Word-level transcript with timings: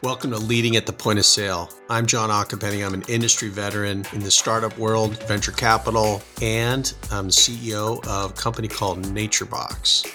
Welcome 0.00 0.30
to 0.30 0.38
Leading 0.38 0.76
at 0.76 0.86
the 0.86 0.92
Point 0.92 1.18
of 1.18 1.24
Sale. 1.24 1.70
I'm 1.90 2.06
John 2.06 2.30
Accapenny. 2.30 2.86
I'm 2.86 2.94
an 2.94 3.02
industry 3.08 3.48
veteran 3.48 4.06
in 4.12 4.20
the 4.20 4.30
startup 4.30 4.78
world, 4.78 5.20
venture 5.24 5.50
capital, 5.50 6.22
and 6.40 6.94
I'm 7.10 7.26
the 7.26 7.32
CEO 7.32 8.06
of 8.06 8.30
a 8.30 8.34
company 8.34 8.68
called 8.68 9.02
NatureBox. 9.02 10.06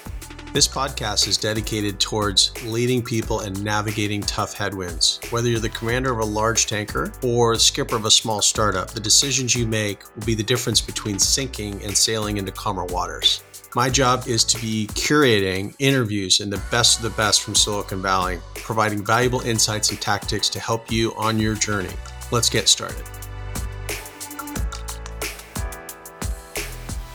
This 0.54 0.70
podcast 0.70 1.28
is 1.28 1.38
dedicated 1.38 2.00
towards 2.00 2.54
leading 2.64 3.04
people 3.04 3.42
and 3.42 3.62
navigating 3.62 4.22
tough 4.22 4.54
headwinds. 4.54 5.20
Whether 5.32 5.50
you're 5.50 5.60
the 5.60 5.68
commander 5.68 6.14
of 6.14 6.20
a 6.20 6.32
large 6.32 6.66
tanker 6.66 7.12
or 7.22 7.56
the 7.56 7.60
skipper 7.60 7.98
of 7.98 8.06
a 8.06 8.12
small 8.12 8.42
startup, 8.42 8.92
the 8.92 9.02
decisions 9.02 9.54
you 9.54 9.68
make 9.68 10.04
will 10.16 10.26
be 10.26 10.34
the 10.34 10.44
difference 10.44 10.80
between 10.80 11.20
sinking 11.20 11.84
and 11.84 11.98
sailing 11.98 12.38
into 12.38 12.54
calmer 12.54 12.86
waters. 12.86 13.44
My 13.76 13.90
job 13.90 14.26
is 14.28 14.44
to 14.44 14.62
be 14.62 14.86
curating 14.92 15.74
interviews 15.80 16.42
and 16.42 16.54
the 16.54 16.62
best 16.70 16.98
of 16.98 17.04
the 17.04 17.10
best 17.18 17.42
from 17.42 17.56
Silicon 17.56 18.04
Valley, 18.04 18.38
providing 18.54 19.04
valuable 19.04 19.42
insights 19.42 19.90
and 19.90 20.00
tactics 20.00 20.48
to 20.50 20.60
help 20.60 20.92
you 20.92 21.12
on 21.16 21.40
your 21.40 21.56
journey. 21.56 21.90
Let's 22.32 22.52
get 22.52 22.70
started. 22.70 23.04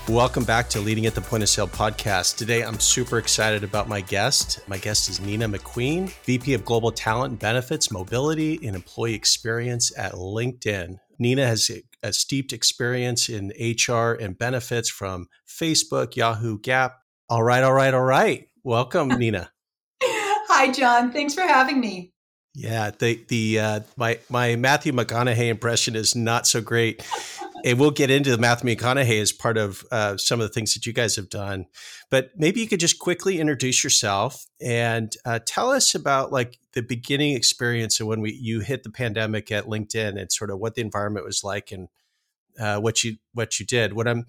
Welcome 0.09 0.43
back 0.43 0.69
to 0.71 0.81
Leading 0.81 1.07
at 1.07 1.15
the 1.15 1.21
Point 1.21 1.45
of 1.45 1.48
Sale 1.48 1.69
podcast. 1.69 2.37
Today, 2.37 2.65
I'm 2.65 2.81
super 2.81 3.19
excited 3.19 3.62
about 3.62 3.89
my 3.89 4.01
guest. 4.01 4.59
My 4.67 4.79
guest 4.79 5.09
is 5.09 5.20
Nina 5.20 5.48
McQueen, 5.48 6.11
VP 6.25 6.55
of 6.55 6.65
Global 6.65 6.91
Talent 6.91 7.39
Benefits, 7.39 7.93
Mobility, 7.93 8.59
and 8.67 8.75
Employee 8.75 9.15
Experience 9.15 9.97
at 9.97 10.15
LinkedIn. 10.15 10.98
Nina 11.19 11.47
has 11.47 11.71
a 12.03 12.13
steeped 12.13 12.53
experience 12.53 13.29
in 13.29 13.53
HR 13.59 14.13
and 14.13 14.39
benefits 14.39 14.89
from 14.89 15.27
Facebook, 15.47 16.17
Yahoo, 16.17 16.59
Gap. 16.59 16.99
All 17.29 17.43
right, 17.43 17.63
all 17.63 17.73
right, 17.73 17.93
all 17.93 18.05
right. 18.05 18.49
Welcome, 18.65 19.09
Nina. 19.19 19.51
Hi, 20.03 20.73
John. 20.73 21.12
Thanks 21.12 21.34
for 21.34 21.42
having 21.42 21.81
me. 21.81 22.12
Yeah, 22.55 22.91
the 22.91 23.25
the 23.29 23.61
uh, 23.61 23.81
my 23.97 24.19
my 24.29 24.57
Matthew 24.57 24.92
McConaughey 24.92 25.48
impression 25.48 25.95
is 25.95 26.17
not 26.17 26.47
so 26.47 26.61
great 26.61 27.05
and 27.64 27.79
we'll 27.79 27.91
get 27.91 28.11
into 28.11 28.31
the 28.31 28.39
Matthew 28.39 28.75
McConaughey 28.75 29.20
as 29.20 29.33
part 29.33 29.59
of 29.59 29.85
uh, 29.91 30.17
some 30.17 30.41
of 30.41 30.48
the 30.48 30.53
things 30.53 30.75
that 30.75 30.87
you 30.87 30.92
guys 30.92 31.17
have 31.17 31.29
done. 31.29 31.67
But 32.11 32.31
maybe 32.37 32.61
you 32.61 32.69
could 32.69 32.81
just 32.81 32.98
quickly 32.98 33.41
introduce 33.41 33.83
yourself 33.85 34.47
and 34.61 35.12
uh, 35.25 35.41
tell 35.47 35.70
us 35.70 35.95
about 35.95 36.33
like 36.33 36.59
the 36.79 36.87
beginning 36.87 37.34
experience 37.34 37.98
of 37.98 38.07
when 38.07 38.21
we 38.21 38.33
you 38.33 38.61
hit 38.61 38.84
the 38.84 38.91
pandemic 38.91 39.51
at 39.51 39.65
LinkedIn 39.65 40.21
and 40.21 40.31
sort 40.31 40.51
of 40.51 40.61
what 40.61 40.77
the 40.77 40.81
environment 40.81 41.27
was 41.27 41.43
like 41.43 41.73
and 41.73 41.89
uh, 42.61 42.79
what 42.79 43.03
you 43.03 43.17
what 43.35 43.59
you 43.59 43.67
did. 43.67 43.95
What 43.95 44.07
I'm 44.07 44.27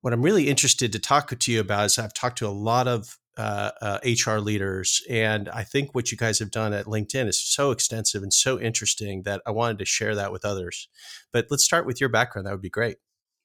what 0.00 0.12
I'm 0.12 0.22
really 0.22 0.48
interested 0.48 0.92
to 0.92 1.00
talk 1.00 1.36
to 1.36 1.52
you 1.52 1.58
about 1.58 1.86
is 1.86 1.98
I've 1.98 2.14
talked 2.14 2.38
to 2.38 2.46
a 2.46 2.50
lot 2.50 2.86
of 2.86 3.18
uh, 3.36 3.72
uh, 3.80 3.98
HR 4.04 4.38
leaders. 4.38 5.02
And 5.10 5.48
I 5.48 5.64
think 5.64 5.92
what 5.92 6.12
you 6.12 6.18
guys 6.18 6.38
have 6.38 6.52
done 6.52 6.72
at 6.72 6.86
LinkedIn 6.86 7.26
is 7.26 7.40
so 7.40 7.72
extensive 7.72 8.22
and 8.22 8.32
so 8.32 8.60
interesting 8.60 9.22
that 9.22 9.42
I 9.44 9.50
wanted 9.50 9.78
to 9.80 9.84
share 9.84 10.14
that 10.14 10.30
with 10.30 10.44
others. 10.44 10.88
But 11.32 11.46
let's 11.50 11.64
start 11.64 11.84
with 11.84 12.00
your 12.00 12.10
background. 12.10 12.46
That 12.46 12.52
would 12.52 12.62
be 12.62 12.70
great. 12.70 12.98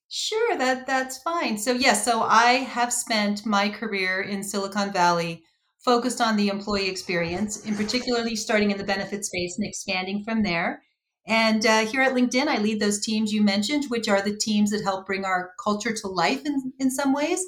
Sure, 0.10 0.58
that 0.58 0.86
that's 0.86 1.17
fine. 1.23 1.58
So 1.58 1.72
yes, 1.72 2.06
so 2.06 2.22
I 2.22 2.52
have 2.52 2.94
spent 2.94 3.48
my 3.48 3.70
career 3.70 4.22
in 4.22 4.44
Silicon 4.44 4.92
Valley 4.92 5.44
focused 5.84 6.22
on 6.22 6.38
the 6.38 6.48
employee 6.48 6.89
experience, 6.89 7.66
and 7.66 7.76
particularly 7.76 8.36
starting 8.36 8.72
in 8.72 8.78
the 8.78 8.84
benefit 8.84 9.26
space 9.26 9.58
and 9.58 9.67
expanding 9.67 10.23
from 10.23 10.44
there. 10.44 10.81
And 11.26 11.66
uh, 11.66 11.86
here 11.86 12.02
at 12.02 12.14
LinkedIn, 12.14 12.48
I 12.48 12.58
lead 12.58 12.80
those 12.80 13.00
teams 13.00 13.31
you 13.31 13.44
mentioned, 13.44 13.86
which 13.88 14.09
are 14.09 14.22
the 14.22 14.36
teams 14.36 14.72
that 14.72 14.84
help 14.84 15.06
bring 15.06 15.23
our 15.23 15.52
culture 15.64 15.94
to 15.94 16.08
life 16.08 16.42
in, 16.45 16.73
in 16.80 16.92
some 16.92 17.14
ways. 17.14 17.45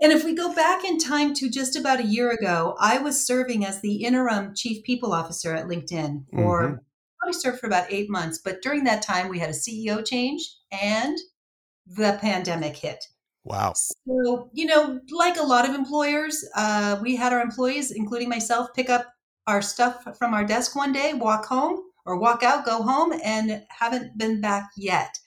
And 0.00 0.12
if 0.12 0.24
we 0.24 0.34
go 0.34 0.52
back 0.52 0.84
in 0.84 0.98
time 0.98 1.32
to 1.34 1.48
just 1.48 1.76
about 1.76 2.00
a 2.00 2.06
year 2.06 2.30
ago, 2.30 2.74
I 2.80 2.98
was 2.98 3.24
serving 3.24 3.64
as 3.64 3.80
the 3.80 4.02
interim 4.02 4.52
chief 4.56 4.82
people 4.84 5.12
officer 5.12 5.54
at 5.54 5.66
LinkedIn 5.66 6.24
for 6.32 6.62
mm-hmm. 6.62 6.74
probably 7.20 7.38
served 7.38 7.60
for 7.60 7.68
about 7.68 7.92
eight 7.92 8.10
months. 8.10 8.40
But 8.42 8.62
during 8.62 8.84
that 8.84 9.02
time, 9.02 9.28
we 9.28 9.38
had 9.38 9.50
a 9.50 9.52
CEO 9.52 10.04
change 10.04 10.42
and 10.72 11.16
the 11.86 12.18
pandemic 12.20 12.76
hit. 12.76 13.04
Wow. 13.44 13.72
So, 13.74 14.50
you 14.52 14.66
know, 14.66 15.00
like 15.10 15.36
a 15.36 15.42
lot 15.42 15.68
of 15.68 15.74
employers, 15.74 16.44
uh, 16.54 16.98
we 17.02 17.16
had 17.16 17.32
our 17.32 17.40
employees, 17.40 17.90
including 17.90 18.28
myself, 18.28 18.68
pick 18.74 18.88
up 18.88 19.12
our 19.46 19.60
stuff 19.60 20.06
from 20.16 20.34
our 20.34 20.44
desk 20.44 20.76
one 20.76 20.92
day, 20.92 21.14
walk 21.14 21.46
home 21.46 21.82
or 22.06 22.18
walk 22.18 22.42
out, 22.42 22.64
go 22.64 22.82
home, 22.82 23.12
and 23.24 23.62
haven't 23.68 24.16
been 24.16 24.40
back 24.40 24.70
yet. 24.76 25.18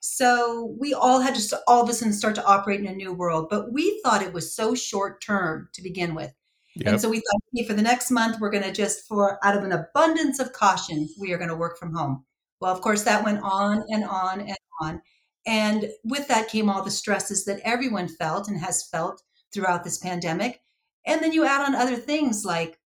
So 0.00 0.76
we 0.78 0.94
all 0.94 1.20
had 1.20 1.34
to 1.34 1.60
all 1.66 1.82
of 1.82 1.88
a 1.88 1.94
sudden 1.94 2.12
start 2.12 2.34
to 2.36 2.44
operate 2.44 2.80
in 2.80 2.86
a 2.86 2.94
new 2.94 3.12
world, 3.12 3.48
but 3.50 3.72
we 3.72 4.00
thought 4.04 4.22
it 4.22 4.34
was 4.34 4.54
so 4.54 4.74
short 4.74 5.22
term 5.22 5.68
to 5.72 5.82
begin 5.82 6.14
with. 6.14 6.32
Yep. 6.76 6.86
And 6.86 7.00
so 7.00 7.08
we 7.08 7.16
thought, 7.16 7.40
okay, 7.56 7.66
for 7.66 7.74
the 7.74 7.82
next 7.82 8.10
month, 8.10 8.38
we're 8.40 8.50
going 8.50 8.64
to 8.64 8.72
just, 8.72 9.06
for 9.08 9.38
out 9.44 9.56
of 9.56 9.64
an 9.64 9.72
abundance 9.72 10.40
of 10.40 10.52
caution, 10.52 11.08
we 11.18 11.32
are 11.32 11.38
going 11.38 11.48
to 11.48 11.56
work 11.56 11.78
from 11.78 11.94
home. 11.94 12.24
Well, 12.60 12.72
of 12.72 12.80
course, 12.80 13.02
that 13.04 13.24
went 13.24 13.40
on 13.42 13.84
and 13.88 14.04
on 14.04 14.40
and 14.40 14.56
on. 14.80 15.00
And 15.46 15.90
with 16.04 16.28
that 16.28 16.48
came 16.48 16.70
all 16.70 16.82
the 16.82 16.90
stresses 16.90 17.44
that 17.44 17.60
everyone 17.64 18.08
felt 18.08 18.48
and 18.48 18.58
has 18.58 18.88
felt 18.88 19.22
throughout 19.52 19.84
this 19.84 19.98
pandemic. 19.98 20.60
And 21.06 21.22
then 21.22 21.32
you 21.32 21.44
add 21.44 21.64
on 21.66 21.74
other 21.74 21.96
things 21.96 22.44
like 22.44 22.78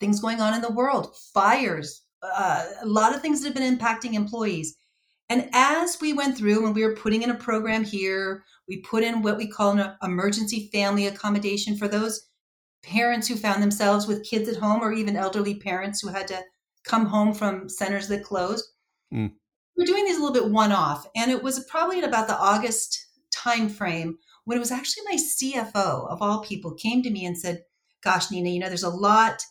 things 0.00 0.20
going 0.20 0.40
on 0.40 0.54
in 0.54 0.62
the 0.62 0.72
world, 0.72 1.14
fires, 1.32 2.02
uh, 2.22 2.66
a 2.82 2.86
lot 2.86 3.14
of 3.14 3.22
things 3.22 3.40
that 3.40 3.48
have 3.48 3.54
been 3.54 3.78
impacting 3.78 4.14
employees. 4.14 4.76
And 5.28 5.48
as 5.52 6.00
we 6.00 6.12
went 6.12 6.36
through 6.36 6.66
and 6.66 6.74
we 6.74 6.84
were 6.84 6.96
putting 6.96 7.22
in 7.22 7.30
a 7.30 7.34
program 7.34 7.84
here, 7.84 8.44
we 8.66 8.78
put 8.78 9.04
in 9.04 9.22
what 9.22 9.36
we 9.36 9.46
call 9.46 9.78
an 9.78 9.94
emergency 10.02 10.68
family 10.72 11.06
accommodation 11.06 11.76
for 11.76 11.86
those 11.86 12.28
parents 12.82 13.28
who 13.28 13.36
found 13.36 13.62
themselves 13.62 14.06
with 14.06 14.24
kids 14.24 14.48
at 14.48 14.56
home 14.56 14.80
or 14.80 14.92
even 14.92 15.16
elderly 15.16 15.54
parents 15.54 16.00
who 16.00 16.08
had 16.08 16.26
to 16.28 16.42
come 16.84 17.06
home 17.06 17.32
from 17.32 17.68
centers 17.68 18.08
that 18.08 18.24
closed. 18.24 18.64
Mm. 19.14 19.32
We're 19.76 19.86
doing 19.86 20.04
these 20.04 20.18
a 20.18 20.20
little 20.20 20.34
bit 20.34 20.50
one 20.50 20.72
off. 20.72 21.06
And 21.16 21.30
it 21.30 21.42
was 21.42 21.64
probably 21.64 21.98
in 21.98 22.04
about 22.04 22.28
the 22.28 22.38
August 22.38 23.06
timeframe 23.34 24.14
when 24.44 24.56
it 24.56 24.60
was 24.60 24.72
actually 24.72 25.04
my 25.10 25.16
CFO 25.16 26.10
of 26.10 26.20
all 26.20 26.42
people 26.42 26.74
came 26.74 27.02
to 27.02 27.10
me 27.10 27.24
and 27.24 27.38
said, 27.38 27.62
Gosh, 28.02 28.30
Nina, 28.30 28.48
you 28.48 28.58
know, 28.58 28.68
there's 28.68 28.82
a 28.82 28.88
lot 28.88 29.42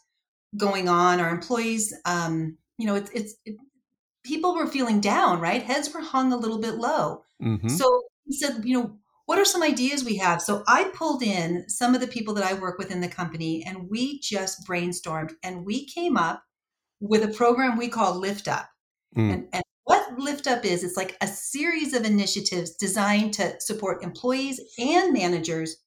going 0.57 0.89
on. 0.89 1.19
Our 1.19 1.29
employees, 1.29 1.93
um, 2.05 2.57
you 2.77 2.87
know, 2.87 2.95
it's, 2.95 3.11
it's, 3.11 3.35
it, 3.45 3.57
people 4.23 4.55
were 4.55 4.67
feeling 4.67 4.99
down, 4.99 5.39
right? 5.39 5.61
Heads 5.61 5.93
were 5.93 6.01
hung 6.01 6.33
a 6.33 6.37
little 6.37 6.59
bit 6.59 6.75
low. 6.75 7.23
Mm-hmm. 7.41 7.69
So 7.69 7.85
he 8.25 8.33
said, 8.33 8.61
you 8.63 8.79
know, 8.79 8.97
what 9.25 9.37
are 9.37 9.45
some 9.45 9.61
ideas 9.61 10.03
we 10.03 10.17
have? 10.17 10.41
So 10.41 10.63
I 10.67 10.85
pulled 10.95 11.21
in 11.21 11.69
some 11.69 11.93
of 11.93 12.01
the 12.01 12.07
people 12.07 12.33
that 12.33 12.43
I 12.43 12.55
work 12.55 12.79
with 12.79 12.89
in 12.89 13.01
the 13.01 13.07
company 13.07 13.63
and 13.63 13.87
we 13.87 14.19
just 14.21 14.67
brainstormed 14.67 15.33
and 15.43 15.65
we 15.65 15.85
came 15.85 16.17
up 16.17 16.43
with 16.99 17.23
a 17.23 17.27
program 17.27 17.77
we 17.77 17.89
call 17.89 18.17
Lift 18.17 18.47
Up. 18.47 18.67
Mm. 19.15 19.33
And, 19.33 19.47
and 19.53 19.63
Lift 20.19 20.47
Up 20.47 20.65
is, 20.65 20.83
it's 20.83 20.97
like 20.97 21.17
a 21.21 21.27
series 21.27 21.93
of 21.93 22.05
initiatives 22.05 22.75
designed 22.75 23.33
to 23.35 23.59
support 23.59 24.03
employees 24.03 24.59
and 24.77 25.13
managers 25.13 25.77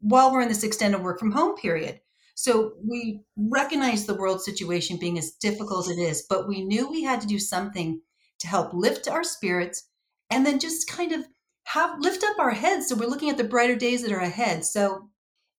while 0.00 0.32
we're 0.32 0.42
in 0.42 0.48
this 0.48 0.64
extended 0.64 1.02
work 1.02 1.18
from 1.18 1.32
home 1.32 1.56
period. 1.56 2.00
So 2.34 2.72
we 2.82 3.22
recognize 3.36 4.06
the 4.06 4.14
world 4.14 4.42
situation 4.42 4.96
being 4.98 5.18
as 5.18 5.32
difficult 5.32 5.88
as 5.88 5.98
it 5.98 6.00
is, 6.00 6.24
but 6.28 6.48
we 6.48 6.64
knew 6.64 6.88
we 6.88 7.02
had 7.02 7.20
to 7.20 7.26
do 7.26 7.38
something 7.38 8.00
to 8.38 8.46
help 8.46 8.72
lift 8.72 9.08
our 9.08 9.22
spirits 9.22 9.88
and 10.30 10.46
then 10.46 10.58
just 10.58 10.88
kind 10.88 11.12
of 11.12 11.26
have 11.64 12.00
lift 12.00 12.24
up 12.24 12.38
our 12.38 12.50
heads 12.50 12.88
so 12.88 12.96
we're 12.96 13.08
looking 13.08 13.30
at 13.30 13.36
the 13.36 13.44
brighter 13.44 13.76
days 13.76 14.02
that 14.02 14.12
are 14.12 14.20
ahead. 14.20 14.64
So 14.64 15.10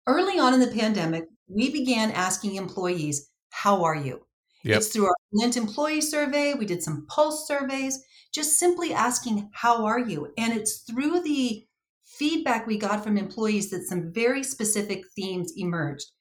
early 0.08 0.40
on 0.40 0.54
in 0.54 0.60
the 0.60 0.76
pandemic, 0.76 1.28
we 1.48 1.72
began 1.72 2.12
asking 2.12 2.56
employees, 2.56 3.30
How 3.52 3.84
are 3.84 3.96
you? 3.96 4.26
Yep. 4.64 4.78
It's 4.78 4.88
through 4.88 5.08
our 5.08 5.16
Glint 5.34 5.58
employee 5.58 6.02
survey. 6.02 6.54
We 6.54 6.66
did 6.66 6.84
some 6.84 7.06
pulse 7.08 7.48
surveys, 7.48 8.04
just 8.34 8.60
simply 8.60 8.94
asking, 8.94 9.50
How 9.54 9.86
are 9.86 10.00
you? 10.00 10.34
And 10.38 10.54
it's 10.54 10.80
through 10.80 11.22
the 11.22 11.66
feedback 12.06 12.68
we 12.68 12.78
got 12.78 13.04
from 13.04 13.18
employees 13.18 13.70
that 13.72 13.88
some 13.88 14.12
very 14.14 14.44
specific 14.44 15.04
themes 15.16 15.54
emerged 15.58 16.12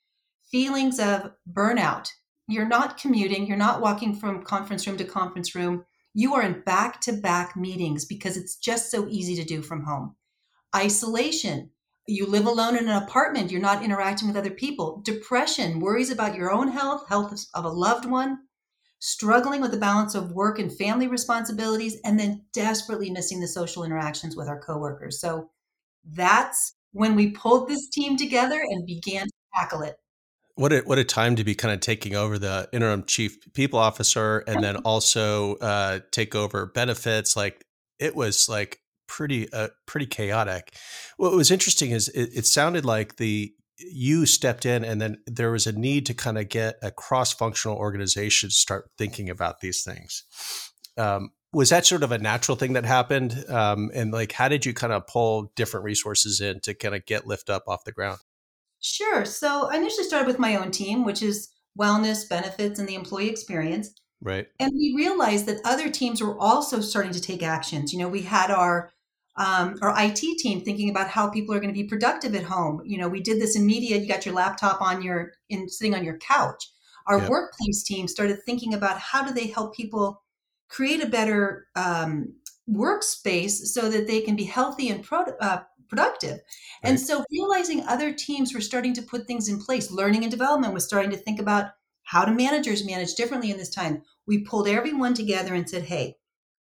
feelings 0.50 0.98
of 0.98 1.30
burnout. 1.52 2.08
You're 2.48 2.66
not 2.66 2.98
commuting, 2.98 3.46
you're 3.46 3.56
not 3.56 3.80
walking 3.80 4.14
from 4.14 4.42
conference 4.42 4.86
room 4.86 4.96
to 4.96 5.04
conference 5.04 5.54
room. 5.54 5.84
You 6.14 6.34
are 6.34 6.42
in 6.42 6.62
back 6.62 7.00
to 7.02 7.12
back 7.12 7.56
meetings 7.56 8.04
because 8.04 8.36
it's 8.36 8.56
just 8.56 8.90
so 8.90 9.06
easy 9.08 9.36
to 9.36 9.44
do 9.44 9.62
from 9.62 9.84
home. 9.84 10.16
Isolation. 10.74 11.70
You 12.06 12.26
live 12.26 12.46
alone 12.46 12.76
in 12.76 12.88
an 12.88 13.02
apartment, 13.02 13.50
you're 13.50 13.60
not 13.60 13.84
interacting 13.84 14.28
with 14.28 14.36
other 14.36 14.50
people. 14.50 15.00
Depression, 15.04 15.80
worries 15.80 16.10
about 16.10 16.34
your 16.34 16.50
own 16.50 16.68
health, 16.68 17.08
health 17.08 17.46
of 17.54 17.64
a 17.64 17.68
loved 17.68 18.04
one, 18.04 18.38
struggling 18.98 19.60
with 19.60 19.70
the 19.70 19.76
balance 19.76 20.14
of 20.14 20.32
work 20.32 20.58
and 20.58 20.76
family 20.76 21.06
responsibilities, 21.06 21.98
and 22.04 22.18
then 22.18 22.44
desperately 22.52 23.10
missing 23.10 23.40
the 23.40 23.46
social 23.46 23.84
interactions 23.84 24.34
with 24.34 24.48
our 24.48 24.60
coworkers. 24.60 25.20
So 25.20 25.50
that's 26.04 26.74
when 26.92 27.14
we 27.14 27.30
pulled 27.30 27.68
this 27.68 27.88
team 27.90 28.16
together 28.16 28.60
and 28.60 28.86
began 28.86 29.26
to 29.26 29.32
tackle 29.54 29.82
it 29.82 29.96
what 30.60 30.74
a 30.74 30.80
what 30.80 30.98
a 30.98 31.04
time 31.04 31.36
to 31.36 31.44
be 31.44 31.54
kind 31.54 31.72
of 31.72 31.80
taking 31.80 32.14
over 32.14 32.38
the 32.38 32.68
interim 32.72 33.04
chief 33.04 33.38
people 33.54 33.78
officer 33.78 34.40
and 34.40 34.62
then 34.62 34.76
also 34.84 35.54
uh, 35.56 36.00
take 36.10 36.34
over 36.34 36.66
benefits. 36.66 37.34
Like 37.34 37.64
it 37.98 38.14
was 38.14 38.46
like 38.48 38.78
pretty 39.10 39.52
uh, 39.52 39.68
pretty 39.86 40.06
chaotic. 40.06 40.74
What 41.16 41.32
was 41.32 41.50
interesting 41.50 41.90
is 41.90 42.08
it, 42.08 42.30
it 42.32 42.46
sounded 42.46 42.84
like 42.84 43.16
the 43.16 43.52
you 43.76 44.24
stepped 44.24 44.64
in 44.64 44.84
and 44.84 45.00
then 45.00 45.16
there 45.26 45.50
was 45.50 45.66
a 45.66 45.72
need 45.72 46.06
to 46.06 46.14
kind 46.14 46.38
of 46.38 46.48
get 46.48 46.76
a 46.82 46.90
cross-functional 46.90 47.76
organization 47.76 48.50
to 48.50 48.54
start 48.54 48.90
thinking 48.98 49.28
about 49.30 49.60
these 49.60 49.82
things. 49.82 50.24
Um, 50.96 51.30
was 51.52 51.70
that 51.70 51.86
sort 51.86 52.02
of 52.02 52.12
a 52.12 52.18
natural 52.18 52.56
thing 52.56 52.74
that 52.74 52.84
happened? 52.84 53.44
Um, 53.48 53.90
and 53.94 54.12
like 54.12 54.32
how 54.32 54.48
did 54.48 54.64
you 54.64 54.72
kind 54.74 54.92
of 54.92 55.06
pull 55.06 55.52
different 55.56 55.84
resources 55.84 56.40
in 56.40 56.60
to 56.60 56.74
kind 56.74 56.94
of 56.94 57.04
get 57.06 57.26
lift 57.26 57.50
up 57.50 57.64
off 57.66 57.84
the 57.84 57.92
ground? 57.92 58.20
Sure 58.82 59.26
so 59.26 59.68
i 59.70 59.76
initially 59.76 60.04
started 60.04 60.26
with 60.26 60.38
my 60.38 60.56
own 60.56 60.70
team 60.70 61.04
which 61.04 61.22
is 61.22 61.50
wellness 61.78 62.26
benefits 62.28 62.78
and 62.78 62.88
the 62.88 62.94
employee 62.94 63.28
experience. 63.28 63.90
Right. 64.22 64.46
And 64.58 64.72
we 64.74 64.94
realized 64.96 65.46
that 65.46 65.60
other 65.64 65.90
teams 65.90 66.22
were 66.22 66.38
also 66.38 66.80
starting 66.80 67.12
to 67.12 67.20
take 67.20 67.42
actions. 67.42 67.92
You 67.92 67.98
know 67.98 68.08
we 68.08 68.22
had 68.22 68.50
our 68.50 68.90
um, 69.40 69.78
our 69.80 69.94
IT 69.96 70.38
team 70.38 70.60
thinking 70.60 70.90
about 70.90 71.08
how 71.08 71.30
people 71.30 71.54
are 71.54 71.60
going 71.60 71.72
to 71.72 71.82
be 71.82 71.88
productive 71.88 72.34
at 72.34 72.44
home. 72.44 72.82
You 72.84 72.98
know, 72.98 73.08
we 73.08 73.20
did 73.20 73.40
this 73.40 73.56
in 73.56 73.64
media. 73.64 73.96
You 73.96 74.06
got 74.06 74.26
your 74.26 74.34
laptop 74.34 74.82
on 74.82 75.00
your 75.02 75.32
in 75.48 75.66
sitting 75.66 75.94
on 75.94 76.04
your 76.04 76.18
couch. 76.18 76.70
Our 77.06 77.20
yep. 77.20 77.30
workplace 77.30 77.82
team 77.82 78.06
started 78.06 78.42
thinking 78.44 78.74
about 78.74 78.98
how 78.98 79.26
do 79.26 79.32
they 79.32 79.46
help 79.46 79.74
people 79.74 80.22
create 80.68 81.02
a 81.02 81.06
better 81.06 81.68
um, 81.74 82.34
workspace 82.68 83.52
so 83.66 83.88
that 83.88 84.06
they 84.06 84.20
can 84.20 84.36
be 84.36 84.44
healthy 84.44 84.90
and 84.90 85.02
pro- 85.02 85.34
uh, 85.40 85.62
productive. 85.88 86.32
Right. 86.32 86.90
And 86.90 87.00
so, 87.00 87.24
realizing 87.32 87.82
other 87.86 88.12
teams 88.12 88.52
were 88.52 88.60
starting 88.60 88.92
to 88.92 89.02
put 89.02 89.26
things 89.26 89.48
in 89.48 89.58
place, 89.58 89.90
learning 89.90 90.22
and 90.22 90.30
development 90.30 90.74
was 90.74 90.84
starting 90.84 91.10
to 91.12 91.16
think 91.16 91.40
about 91.40 91.70
how 92.02 92.26
do 92.26 92.34
managers 92.34 92.84
manage 92.84 93.14
differently 93.14 93.50
in 93.50 93.56
this 93.56 93.70
time. 93.70 94.02
We 94.26 94.44
pulled 94.44 94.68
everyone 94.68 95.14
together 95.14 95.54
and 95.54 95.68
said, 95.68 95.84
"Hey, 95.84 96.18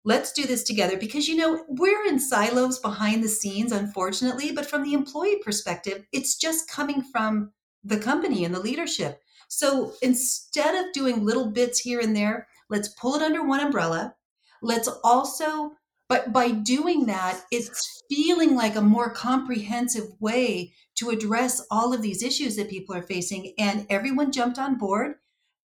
let's 0.04 0.32
do 0.32 0.46
this 0.46 0.62
together. 0.62 0.96
Because 0.96 1.28
you 1.28 1.37
know 1.37 1.64
we're 1.69 2.06
in 2.06 2.19
silos 2.19 2.78
behind 2.78 3.22
the 3.22 3.28
scenes 3.28 3.72
unfortunately 3.72 4.52
but 4.52 4.66
from 4.66 4.82
the 4.82 4.94
employee 4.94 5.40
perspective 5.44 6.04
it's 6.12 6.37
just 6.37 6.70
coming 6.70 7.02
from 7.02 7.52
the 7.84 7.99
company 7.99 8.44
and 8.44 8.54
the 8.54 8.60
leadership. 8.60 9.20
So 9.49 9.93
instead 10.02 10.75
of 10.75 10.93
doing 10.93 11.25
little 11.25 11.50
bits 11.50 11.78
here 11.78 12.00
and 12.00 12.16
there 12.16 12.46
let's 12.69 12.88
pull 12.88 13.14
it 13.14 13.22
under 13.22 13.46
one 13.46 13.60
umbrella. 13.60 14.14
Let's 14.62 14.88
also 15.04 15.72
but 16.08 16.32
by 16.32 16.50
doing 16.50 17.06
that 17.06 17.43
it's 17.50 18.02
feeling 18.10 18.54
like 18.54 18.76
a 18.76 18.82
more 18.82 19.10
comprehensive 19.10 20.08
way 20.20 20.72
to 20.94 21.10
address 21.10 21.64
all 21.70 21.93
of 21.94 22.02
these 22.02 22.22
issues 22.22 22.56
that 22.56 22.69
people 22.69 22.94
are 22.94 23.02
facing. 23.02 23.54
And 23.58 23.87
everyone 23.88 24.32
jumped 24.32 24.58
on 24.58 24.76
board 24.76 25.14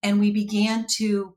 and 0.04 0.20
we 0.20 0.32
began 0.32 0.86
to 0.98 1.35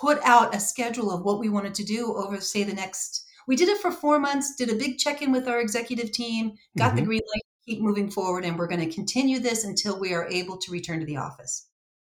put 0.00 0.18
out 0.24 0.54
a 0.54 0.60
schedule 0.60 1.10
of 1.10 1.24
what 1.24 1.38
we 1.38 1.48
wanted 1.48 1.74
to 1.76 1.84
do 1.84 2.14
over, 2.14 2.40
say, 2.40 2.64
the 2.64 2.74
next. 2.74 3.24
We 3.46 3.56
did 3.56 3.68
it 3.68 3.80
for 3.80 3.90
four 3.90 4.18
months, 4.18 4.56
did 4.56 4.70
a 4.70 4.74
big 4.74 4.98
check 4.98 5.22
in 5.22 5.30
with 5.30 5.46
our 5.48 5.60
executive 5.60 6.12
team, 6.12 6.54
got 6.76 6.88
mm-hmm. 6.88 6.96
the 6.96 7.02
green 7.02 7.20
light, 7.34 7.42
keep 7.66 7.80
moving 7.80 8.10
forward, 8.10 8.44
and 8.44 8.58
we're 8.58 8.66
going 8.66 8.86
to 8.86 8.94
continue 8.94 9.38
this 9.38 9.64
until 9.64 9.98
we 9.98 10.12
are 10.12 10.26
able 10.28 10.56
to 10.58 10.72
return 10.72 11.00
to 11.00 11.06
the 11.06 11.16
office. 11.16 11.68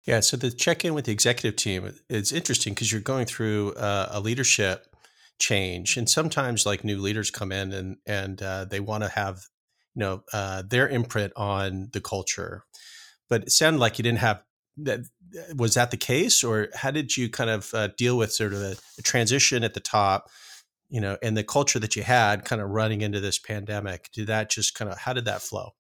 Yeah, 0.06 0.20
so 0.20 0.38
the 0.38 0.52
check 0.52 0.86
in 0.86 0.94
with 0.94 1.06
the 1.06 1.12
executive 1.12 1.56
team 1.56 1.92
is 2.10 2.32
interesting 2.32 2.74
because 2.74 2.92
you're 2.92 3.02
going 3.02 3.26
through 3.26 3.74
uh, 3.74 4.10
a 4.12 4.20
leadership 4.20 4.86
change, 5.40 5.98
and 5.98 6.08
sometimes 6.08 6.66
like 6.66 6.84
new 6.84 7.00
leaders 7.00 7.32
come 7.32 7.52
in 7.52 7.74
and 7.74 7.98
and 8.06 8.42
uh, 8.42 8.66
they 8.66 8.80
want 8.80 9.04
to 9.04 9.10
have 9.10 9.42
you 9.96 10.02
know 10.02 10.22
uh, 10.32 10.62
their 10.68 10.88
imprint 10.88 11.34
on 11.36 11.90
the 11.92 12.02
culture, 12.02 12.66
but 13.30 13.44
it 13.44 13.52
sounded 13.52 13.80
like 13.80 13.98
you 13.98 14.04
didn't 14.04 14.20
have 14.20 14.44
that 14.78 15.00
was 15.56 15.74
that 15.74 15.92
the 15.92 15.98
case? 15.98 16.44
Or 16.44 16.70
how 16.74 16.92
did 16.92 17.16
you 17.18 17.30
kind 17.30 17.50
of 17.50 17.74
uh, 17.74 17.90
deal 17.98 18.18
with 18.18 18.34
sort 18.34 18.54
of 18.54 18.62
a, 18.62 18.76
a, 18.98 19.02
transition 19.02 19.64
at 19.64 19.74
the 19.74 19.80
top 19.80 20.30
you 20.90 21.02
know 21.02 21.18
and 21.24 21.36
the 21.36 21.44
culture 21.44 21.80
that 21.80 21.96
you 21.96 22.04
had 22.04 22.46
kind 22.46 22.62
of 22.62 22.70
running 22.70 23.02
into 23.02 23.20
this 23.20 23.40
pandemic? 23.40 24.10
Did 24.14 24.28
that 24.28 24.50
just 24.50 24.76
kind 24.76 24.92
of 24.92 25.00
how 25.00 25.14
did 25.14 25.26
that 25.26 25.42
flow? 25.42 25.72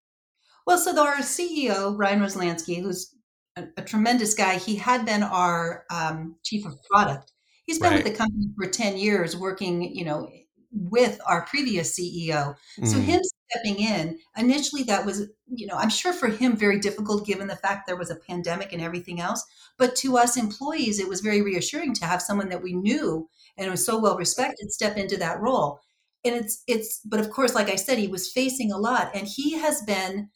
Well 0.65 0.77
so 0.77 0.99
our 0.99 1.17
ceo 1.17 1.95
ryan 1.97 2.21
roslansky 2.21 2.81
who's 2.81 3.13
a, 3.55 3.65
a 3.77 3.81
tremendous 3.81 4.33
guy 4.33 4.57
he 4.57 4.75
had 4.75 5.05
been 5.05 5.23
our 5.23 5.85
um, 5.91 6.35
chief 6.43 6.65
of 6.65 6.77
product. 6.89 7.31
He's 7.65 7.79
been 7.79 7.91
right. 7.91 8.03
with 8.03 8.11
the 8.11 8.17
company 8.17 8.47
for 8.55 8.67
10 8.67 8.97
years 8.97 9.35
working 9.35 9.95
you 9.95 10.05
know 10.05 10.29
with 10.71 11.19
our 11.25 11.45
previous 11.45 11.97
ceo 11.97 12.55
mm. 12.79 12.87
so 12.87 12.99
him 12.99 13.21
stepping 13.49 13.79
in. 13.79 14.17
Initially 14.37 14.83
that 14.83 15.05
was 15.05 15.27
you 15.47 15.67
know 15.67 15.75
i'm 15.75 15.89
sure 15.89 16.11
for 16.11 16.27
him 16.27 16.57
very 16.57 16.79
difficult 16.79 17.25
given 17.25 17.47
the 17.47 17.55
fact 17.55 17.85
there 17.85 17.95
was 17.95 18.09
a 18.09 18.15
pandemic 18.15 18.73
and 18.73 18.81
everything 18.81 19.21
else 19.21 19.45
but 19.77 19.95
to 19.95 20.17
us 20.17 20.37
employees 20.37 20.99
it 20.99 21.07
was 21.07 21.21
very 21.21 21.43
reassuring 21.43 21.93
to 21.93 22.03
have 22.03 22.19
someone 22.19 22.49
that 22.49 22.63
we 22.63 22.73
knew 22.73 23.29
and 23.57 23.69
was 23.69 23.85
so 23.85 23.97
well 23.99 24.17
respected 24.17 24.71
step 24.71 24.97
into 24.97 25.17
that 25.17 25.39
role. 25.39 25.79
And 26.23 26.35
it's 26.35 26.63
it's 26.67 27.01
but 27.05 27.19
of 27.19 27.29
course 27.29 27.53
like 27.53 27.69
i 27.69 27.75
said 27.75 27.99
he 27.99 28.07
was 28.07 28.31
facing 28.31 28.71
a 28.71 28.77
lot 28.77 29.11
and 29.13 29.27
he 29.27 29.53
has 29.59 29.83
been 29.83 30.29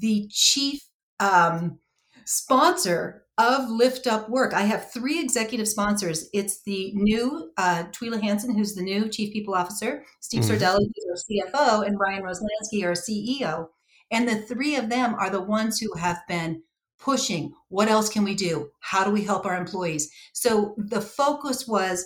the 0.00 0.28
chief 0.30 0.82
um, 1.20 1.78
sponsor 2.26 3.22
of 3.38 3.70
Lift 3.70 4.06
Up 4.06 4.28
Work. 4.28 4.52
I 4.52 4.62
have 4.62 4.90
three 4.90 5.20
executive 5.20 5.68
sponsors. 5.68 6.28
It's 6.34 6.62
the 6.64 6.92
new 6.94 7.52
uh, 7.56 7.84
Teuila 7.92 8.20
Hanson, 8.20 8.54
who's 8.54 8.74
the 8.74 8.82
new 8.82 9.08
Chief 9.08 9.32
People 9.32 9.54
Officer, 9.54 10.04
Steve 10.20 10.42
mm-hmm. 10.42 10.54
Sordello, 10.54 10.78
who's 10.78 11.24
our 11.30 11.54
CFO, 11.54 11.86
and 11.86 11.98
Ryan 11.98 12.24
Roslansky, 12.24 12.84
our 12.84 12.92
CEO. 12.92 13.68
And 14.10 14.28
the 14.28 14.36
three 14.36 14.76
of 14.76 14.88
them 14.88 15.14
are 15.14 15.30
the 15.30 15.40
ones 15.40 15.78
who 15.78 15.94
have 15.96 16.18
been 16.28 16.62
pushing. 16.98 17.52
What 17.68 17.88
else 17.88 18.08
can 18.08 18.24
we 18.24 18.34
do? 18.34 18.70
How 18.80 19.04
do 19.04 19.10
we 19.10 19.22
help 19.22 19.46
our 19.46 19.56
employees? 19.56 20.10
So 20.32 20.74
the 20.78 21.00
focus 21.00 21.68
was 21.68 22.04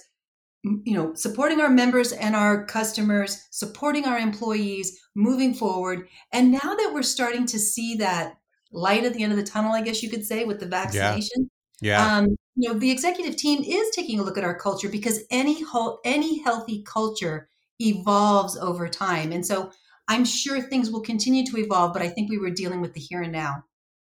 you 0.63 0.93
know 0.93 1.15
supporting 1.15 1.59
our 1.59 1.71
members 1.71 2.13
and 2.13 2.37
our 2.37 2.67
customers 2.67 3.47
supporting 3.51 4.05
our 4.05 4.19
employees 4.19 5.01
moving 5.15 5.55
forward 5.55 6.07
and 6.35 6.53
now 6.53 6.59
that 6.59 6.91
we're 6.93 7.03
starting 7.03 7.47
to 7.47 7.59
see 7.59 7.95
that 7.95 8.35
light 8.73 9.05
at 9.05 9.15
the 9.15 9.23
end 9.23 9.33
of 9.33 9.39
the 9.39 9.45
tunnel, 9.45 9.73
I 9.73 9.83
guess 9.83 10.03
you 10.03 10.11
could 10.11 10.25
say, 10.25 10.45
with 10.45 10.61
the 10.61 10.67
vaccination. 10.67 11.51
Yeah. 11.81 11.99
yeah. 11.99 12.17
Um, 12.19 12.37
you 12.57 12.69
know, 12.69 12.79
the 12.79 12.91
executive 12.91 13.37
team 13.37 13.63
is 13.63 13.91
taking 13.95 14.19
a 14.19 14.23
look 14.23 14.39
at 14.39 14.45
our 14.45 14.59
culture 14.59 14.89
because 14.89 15.21
any 15.31 15.63
whole, 15.63 16.01
any 16.05 16.43
healthy 16.43 16.83
culture 16.83 17.49
evolves 17.81 18.57
over 18.57 18.89
time, 18.89 19.33
and 19.33 19.45
so 19.45 19.71
I'm 20.09 20.25
sure 20.25 20.61
things 20.61 20.91
will 20.91 21.01
continue 21.01 21.45
to 21.47 21.59
evolve. 21.59 21.93
But 21.93 22.03
I 22.03 22.09
think 22.09 22.31
we 22.31 22.39
were 22.39 22.51
dealing 22.51 22.81
with 22.81 22.95
the 22.95 23.01
here 23.01 23.23
and 23.23 23.33
now. 23.33 23.65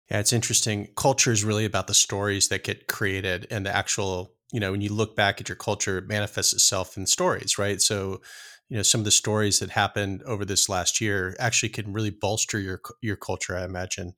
Yeah, 0.09 0.19
it's 0.19 0.33
interesting. 0.33 0.87
Culture 0.95 1.31
is 1.31 1.43
really 1.43 1.65
about 1.65 1.87
the 1.87 1.93
stories 1.93 2.47
that 2.47 2.63
get 2.63 2.87
created 2.87 3.47
and 3.51 3.65
the 3.65 3.75
actual. 3.75 4.33
You 4.53 4.61
know, 4.61 4.71
when 4.71 4.79
you 4.79 4.93
look 4.93 5.17
back 5.17 5.41
at 5.41 5.49
your 5.49 5.57
culture, 5.57 5.97
it 5.97 6.07
manifests 6.07 6.53
itself 6.53 6.95
in 6.95 7.05
stories, 7.05 7.57
right? 7.57 7.81
So, 7.81 8.21
you 8.69 8.75
know 8.75 8.83
some 8.83 9.01
of 9.01 9.05
the 9.05 9.11
stories 9.11 9.59
that 9.59 9.69
happened 9.69 10.21
over 10.23 10.43
this 10.43 10.67
last 10.67 10.99
year 10.99 11.35
actually 11.39 11.69
can 11.69 11.93
really 11.93 12.09
bolster 12.09 12.59
your 12.59 12.81
your 13.01 13.15
culture 13.15 13.57
i 13.57 13.63
imagine 13.63 14.13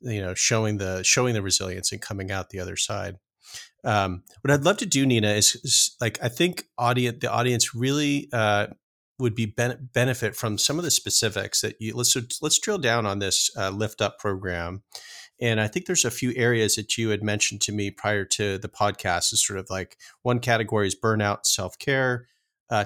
you 0.00 0.20
know 0.20 0.34
showing 0.34 0.78
the 0.78 1.02
showing 1.02 1.34
the 1.34 1.42
resilience 1.42 1.92
and 1.92 2.00
coming 2.00 2.30
out 2.30 2.50
the 2.50 2.60
other 2.60 2.76
side. 2.76 3.16
Um, 3.82 4.22
what 4.42 4.50
i'd 4.50 4.62
love 4.62 4.76
to 4.78 4.86
do 4.86 5.06
nina 5.06 5.30
is, 5.30 5.54
is 5.64 5.96
like 6.02 6.22
i 6.22 6.28
think 6.28 6.64
audience 6.76 7.16
the 7.20 7.32
audience 7.32 7.74
really 7.74 8.28
uh, 8.30 8.66
would 9.20 9.34
be 9.34 9.46
ben- 9.46 9.88
benefit 9.92 10.34
from 10.34 10.58
some 10.58 10.78
of 10.78 10.84
the 10.84 10.90
specifics 10.90 11.60
that 11.60 11.76
you 11.78 11.94
let's 11.94 12.16
let's 12.42 12.58
drill 12.58 12.78
down 12.78 13.06
on 13.06 13.18
this 13.20 13.50
uh, 13.56 13.70
lift 13.70 14.00
up 14.00 14.18
program. 14.18 14.82
And 15.40 15.60
i 15.60 15.68
think 15.68 15.86
there's 15.86 16.04
a 16.04 16.10
few 16.10 16.32
areas 16.34 16.76
that 16.76 16.98
you 16.98 17.10
had 17.10 17.22
mentioned 17.22 17.60
to 17.62 17.72
me 17.72 17.90
prior 17.90 18.24
to 18.24 18.58
the 18.58 18.68
podcast. 18.68 19.32
Is 19.32 19.44
sort 19.44 19.58
of 19.58 19.70
like 19.70 19.96
one 20.22 20.40
category 20.40 20.86
is 20.86 20.96
burnout 20.96 21.46
self-care 21.46 22.26
uh, 22.70 22.84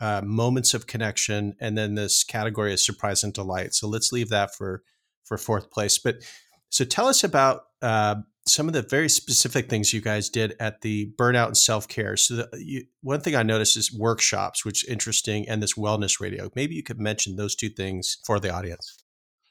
uh, 0.00 0.20
moments 0.24 0.74
of 0.74 0.86
connection, 0.86 1.54
and 1.60 1.78
then 1.78 1.94
this 1.94 2.24
category 2.24 2.72
is 2.72 2.84
surprise 2.84 3.22
and 3.22 3.32
delight. 3.32 3.74
So 3.74 3.86
let's 3.86 4.10
leave 4.10 4.30
that 4.30 4.54
for 4.54 4.82
for 5.24 5.38
fourth 5.38 5.70
place. 5.70 5.98
But 5.98 6.16
so 6.68 6.84
tell 6.84 7.06
us 7.06 7.24
about 7.24 7.64
uh, 7.80 8.16
some 8.46 8.66
of 8.66 8.74
the 8.74 8.82
very 8.82 9.08
specific 9.08 9.68
things 9.68 9.92
you 9.92 10.00
guys 10.00 10.28
did 10.28 10.54
at 10.58 10.80
the 10.80 11.12
burnout 11.18 11.46
and 11.46 11.56
self 11.56 11.86
care. 11.88 12.16
So 12.16 12.36
the, 12.36 12.48
you, 12.58 12.84
one 13.02 13.20
thing 13.20 13.36
I 13.36 13.42
noticed 13.42 13.76
is 13.76 13.92
workshops, 13.92 14.64
which 14.64 14.84
is 14.84 14.90
interesting, 14.90 15.48
and 15.48 15.62
this 15.62 15.74
wellness 15.74 16.20
radio. 16.20 16.50
Maybe 16.54 16.74
you 16.74 16.82
could 16.82 17.00
mention 17.00 17.36
those 17.36 17.54
two 17.54 17.68
things 17.68 18.18
for 18.24 18.40
the 18.40 18.52
audience. 18.52 19.02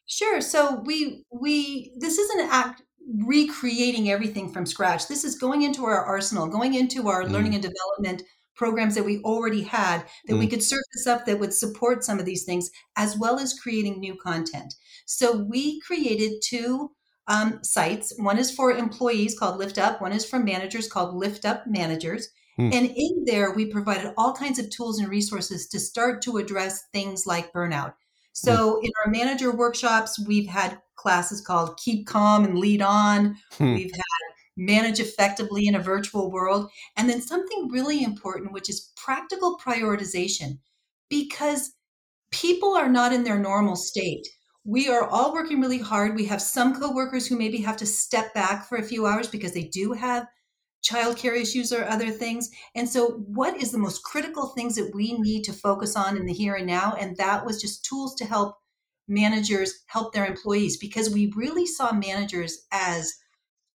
Sure. 0.07 0.41
So 0.41 0.81
we 0.85 1.23
we 1.31 1.93
this 1.97 2.17
isn't 2.17 2.49
act 2.51 2.81
recreating 3.25 4.09
everything 4.09 4.51
from 4.51 4.65
scratch. 4.65 5.07
This 5.07 5.23
is 5.23 5.37
going 5.37 5.61
into 5.63 5.85
our 5.85 6.03
arsenal, 6.03 6.47
going 6.47 6.73
into 6.73 7.07
our 7.07 7.23
mm. 7.23 7.31
learning 7.31 7.53
and 7.55 7.63
development 7.63 8.23
programs 8.55 8.95
that 8.95 9.05
we 9.05 9.19
already 9.19 9.61
had 9.61 10.05
that 10.25 10.33
mm. 10.33 10.39
we 10.39 10.47
could 10.47 10.63
surface 10.63 11.07
up 11.07 11.25
that 11.25 11.39
would 11.39 11.53
support 11.53 12.03
some 12.03 12.19
of 12.19 12.25
these 12.25 12.43
things, 12.43 12.69
as 12.95 13.17
well 13.17 13.39
as 13.39 13.59
creating 13.59 13.99
new 13.99 14.15
content. 14.15 14.73
So 15.05 15.37
we 15.37 15.79
created 15.81 16.41
two 16.43 16.91
um, 17.27 17.59
sites. 17.63 18.13
One 18.17 18.37
is 18.37 18.51
for 18.51 18.71
employees 18.71 19.37
called 19.37 19.57
Lift 19.57 19.77
Up, 19.77 20.01
one 20.01 20.11
is 20.11 20.25
for 20.25 20.39
managers 20.39 20.87
called 20.87 21.15
Lift 21.15 21.45
Up 21.45 21.65
Managers. 21.67 22.29
Mm. 22.59 22.73
And 22.73 22.93
in 22.95 23.23
there, 23.25 23.53
we 23.53 23.65
provided 23.65 24.13
all 24.17 24.33
kinds 24.33 24.59
of 24.59 24.69
tools 24.69 24.99
and 24.99 25.07
resources 25.07 25.67
to 25.69 25.79
start 25.79 26.21
to 26.23 26.37
address 26.37 26.83
things 26.91 27.25
like 27.25 27.53
burnout. 27.53 27.93
So 28.33 28.75
mm. 28.75 28.83
in 28.83 28.91
our 29.03 29.11
manager 29.11 29.55
workshops, 29.55 30.19
we've 30.27 30.47
had 30.47 30.79
classes 31.01 31.41
called 31.41 31.77
Keep 31.77 32.05
Calm 32.05 32.45
and 32.45 32.59
Lead 32.59 32.81
On. 32.81 33.35
Hmm. 33.53 33.73
We've 33.73 33.91
manage 34.61 34.99
effectively 34.99 35.67
in 35.67 35.75
a 35.75 35.79
virtual 35.79 36.31
world. 36.31 36.69
And 36.95 37.09
then 37.09 37.21
something 37.21 37.69
really 37.69 38.03
important, 38.03 38.53
which 38.53 38.69
is 38.69 38.91
practical 38.95 39.57
prioritization, 39.57 40.59
because 41.09 41.73
people 42.31 42.75
are 42.75 42.89
not 42.89 43.13
in 43.13 43.23
their 43.23 43.39
normal 43.39 43.75
state. 43.75 44.27
we 44.63 44.87
are 44.87 45.07
all 45.09 45.33
working 45.33 45.59
really 45.59 45.79
hard. 45.79 46.15
We 46.15 46.25
have 46.25 46.41
some 46.41 46.79
coworkers 46.79 47.25
who 47.25 47.35
maybe 47.35 47.57
have 47.57 47.77
to 47.77 47.85
step 47.87 48.31
back 48.35 48.69
for 48.69 48.77
a 48.77 48.83
few 48.83 49.07
hours 49.07 49.27
because 49.27 49.53
they 49.53 49.63
do 49.63 49.93
have 49.93 50.27
childcare 50.83 51.35
issues 51.35 51.73
or 51.73 51.85
other 51.85 52.11
things. 52.11 52.47
And 52.75 52.87
so, 52.87 53.23
what 53.25 53.55
is 53.57 53.71
the 53.71 53.79
most 53.79 54.03
critical 54.03 54.49
things 54.49 54.75
that 54.75 54.93
we 54.93 55.17
need 55.17 55.43
to 55.45 55.53
focus 55.53 55.95
on 55.95 56.15
in 56.15 56.25
the 56.27 56.33
here 56.33 56.55
and 56.55 56.67
now? 56.67 56.95
And 56.99 57.17
that 57.17 57.43
was 57.43 57.59
just 57.59 57.85
tools 57.85 58.13
to 58.15 58.25
help 58.25 58.55
managers 59.07 59.83
help 59.87 60.13
their 60.13 60.25
employees 60.25 60.77
because 60.77 61.09
we 61.09 61.33
really 61.35 61.65
saw 61.65 61.91
managers 61.91 62.65
as 62.71 63.11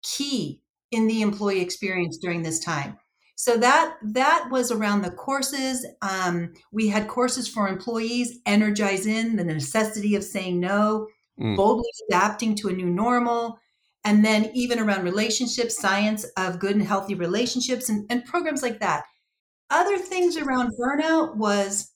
key 0.03 0.61
in 0.91 1.07
the 1.07 1.21
employee 1.21 1.61
experience 1.61 2.17
during 2.17 2.43
this 2.43 2.59
time. 2.59 2.97
So 3.35 3.57
that 3.57 3.97
that 4.01 4.47
was 4.49 4.71
around 4.71 5.01
the 5.01 5.11
courses. 5.11 5.85
Um, 6.01 6.53
we 6.71 6.87
had 6.87 7.09
courses 7.09 7.47
for 7.47 7.67
employees, 7.67 8.39
energize 8.45 9.05
in 9.05 9.35
the 9.35 9.43
necessity 9.43 10.15
of 10.15 10.23
saying 10.23 10.59
no, 10.59 11.07
mm. 11.39 11.55
boldly 11.55 11.89
adapting 12.09 12.55
to 12.55 12.69
a 12.69 12.73
new 12.73 12.89
normal, 12.89 13.59
and 14.05 14.23
then 14.23 14.51
even 14.53 14.79
around 14.79 15.03
relationships, 15.03 15.77
science 15.77 16.23
of 16.37 16.59
good 16.59 16.75
and 16.77 16.85
healthy 16.85 17.13
relationships, 17.13 17.89
and, 17.89 18.05
and 18.09 18.23
programs 18.23 18.63
like 18.63 18.79
that. 18.79 19.03
Other 19.69 19.97
things 19.97 20.37
around 20.37 20.71
burnout 20.79 21.35
was 21.35 21.91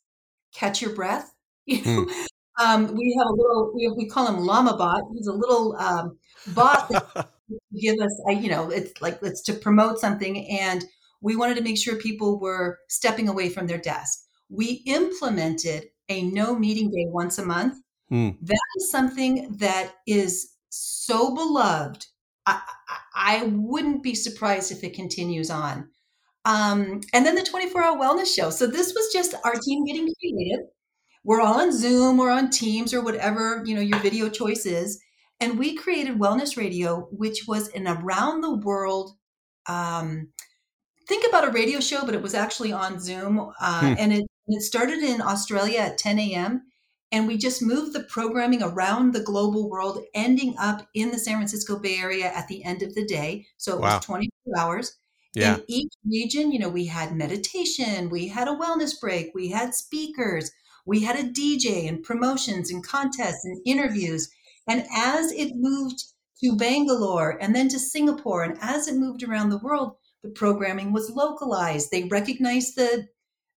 catch 0.54 0.82
your 0.82 0.94
breath. 0.94 1.34
You 1.70 1.84
know, 1.86 2.06
mm. 2.06 2.26
um, 2.60 2.96
we 2.96 3.16
have 3.20 3.28
a 3.28 3.32
little 3.32 3.72
we, 3.76 3.88
we 3.96 4.10
call 4.10 4.26
him 4.26 4.40
Llama 4.40 4.76
Bot. 4.76 5.04
He's 5.14 5.28
a 5.28 5.34
little 5.34 5.76
um, 5.78 6.18
bot 6.48 6.90
give 7.80 8.00
us, 8.00 8.22
a, 8.28 8.34
you 8.34 8.50
know, 8.50 8.70
it's 8.70 9.02
like 9.02 9.20
it's 9.22 9.42
to 9.44 9.54
promote 9.54 10.00
something 10.00 10.48
and 10.50 10.86
we 11.22 11.36
wanted 11.36 11.58
to 11.58 11.64
make 11.64 11.78
sure 11.78 11.96
people 11.96 12.40
were 12.40 12.80
stepping 12.88 13.28
away 13.28 13.50
from 13.50 13.68
their 13.68 13.78
desk. 13.78 14.20
We 14.50 14.84
implemented 14.86 15.88
a 16.08 16.24
no 16.24 16.56
meeting 16.56 16.90
day 16.90 17.06
once 17.08 17.38
a 17.38 17.46
month. 17.46 17.76
Mm. 18.12 18.38
That 18.42 18.68
is 18.78 18.92
something 18.92 19.56
that 19.58 19.94
is 20.08 20.54
so 20.70 21.36
beloved. 21.36 22.06
I, 22.46 22.62
I, 23.14 23.44
wouldn't 23.44 24.02
be 24.02 24.16
surprised 24.16 24.72
if 24.72 24.84
it 24.84 24.96
continues 24.96 25.52
on. 25.52 25.90
Um, 26.46 27.02
and 27.14 27.26
then 27.26 27.36
the 27.36 27.44
24 27.44 27.84
hour 27.84 27.98
wellness 27.98 28.34
show. 28.34 28.50
So 28.50 28.66
this 28.66 28.94
was 28.96 29.14
just 29.14 29.36
our 29.44 29.54
team 29.54 29.86
getting 29.86 30.12
creative. 30.20 30.66
We're 31.24 31.42
all 31.42 31.60
on 31.60 31.72
Zoom 31.72 32.20
or 32.20 32.32
on 32.32 32.50
Teams 32.50 32.94
or 32.94 33.02
whatever, 33.02 33.62
you 33.66 33.76
know, 33.76 33.82
your 33.82 34.00
video 34.00 34.30
choice 34.30 34.66
is. 34.66 35.00
And 35.42 35.58
we 35.58 35.76
created 35.76 36.20
Wellness 36.20 36.58
Radio, 36.58 37.08
which 37.12 37.48
was 37.48 37.70
an 37.70 37.88
around 37.88 38.42
the 38.42 38.56
world 38.56 39.16
um, 39.68 40.30
think 41.10 41.28
about 41.28 41.48
a 41.48 41.52
radio 41.52 41.80
show, 41.80 42.06
but 42.06 42.16
it 42.16 42.22
was 42.22 42.34
actually 42.34 42.72
on 42.72 43.00
Zoom. 43.00 43.52
Uh, 43.60 43.80
hmm. 43.82 43.96
And 43.98 44.14
it, 44.14 44.26
it 44.48 44.62
started 44.62 45.00
in 45.00 45.22
Australia 45.22 45.80
at 45.80 45.98
10 45.98 46.20
a.m. 46.20 46.64
And 47.12 47.28
we 47.28 47.38
just 47.38 47.64
moved 47.64 47.94
the 47.94 48.04
programming 48.04 48.62
around 48.62 49.14
the 49.14 49.20
global 49.24 49.70
world, 49.70 50.04
ending 50.14 50.56
up 50.60 50.88
in 50.94 51.10
the 51.10 51.18
San 51.18 51.36
Francisco 51.36 51.80
Bay 51.80 51.98
Area 51.98 52.26
at 52.26 52.48
the 52.48 52.64
end 52.64 52.84
of 52.84 52.94
the 52.94 53.06
day. 53.06 53.48
So 53.58 53.76
it 53.76 53.82
wow. 53.82 53.96
was 53.96 54.06
24 54.06 54.60
hours. 54.60 54.96
Yeah. 55.34 55.56
In 55.56 55.64
each 55.68 55.94
region, 56.06 56.52
you 56.52 56.60
know, 56.60 56.70
we 56.70 56.86
had 56.86 57.16
meditation, 57.16 58.10
we 58.10 58.28
had 58.28 58.48
a 58.48 58.56
wellness 58.56 59.00
break, 59.00 59.32
we 59.36 59.50
had 59.50 59.76
speakers, 59.76 60.52
we 60.86 61.02
had 61.02 61.18
a 61.18 61.30
DJ 61.30 61.88
and 61.88 62.04
promotions 62.04 62.72
and 62.72 62.84
contests 62.84 63.46
and 63.46 63.62
interviews. 63.66 64.30
And 64.70 64.86
as 64.96 65.32
it 65.32 65.54
moved 65.56 66.04
to 66.44 66.56
Bangalore 66.56 67.38
and 67.42 67.56
then 67.56 67.68
to 67.70 67.80
Singapore, 67.80 68.44
and 68.44 68.58
as 68.62 68.88
it 68.88 68.96
moved 68.96 69.24
around 69.24 69.50
the 69.50 69.58
world, 69.58 69.96
the 70.24 70.30
programming 70.30 70.94
was 70.94 71.10
localized. 71.10 71.90
They 71.92 72.04
recognized 72.04 72.76
the 72.76 73.08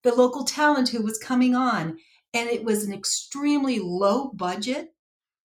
the 0.03 0.15
local 0.15 0.43
talent 0.45 0.89
who 0.89 1.03
was 1.03 1.19
coming 1.19 1.55
on, 1.55 1.97
and 2.35 2.49
it 2.49 2.65
was 2.65 2.83
an 2.83 2.93
extremely 2.93 3.79
low 3.79 4.33
budget 4.35 4.89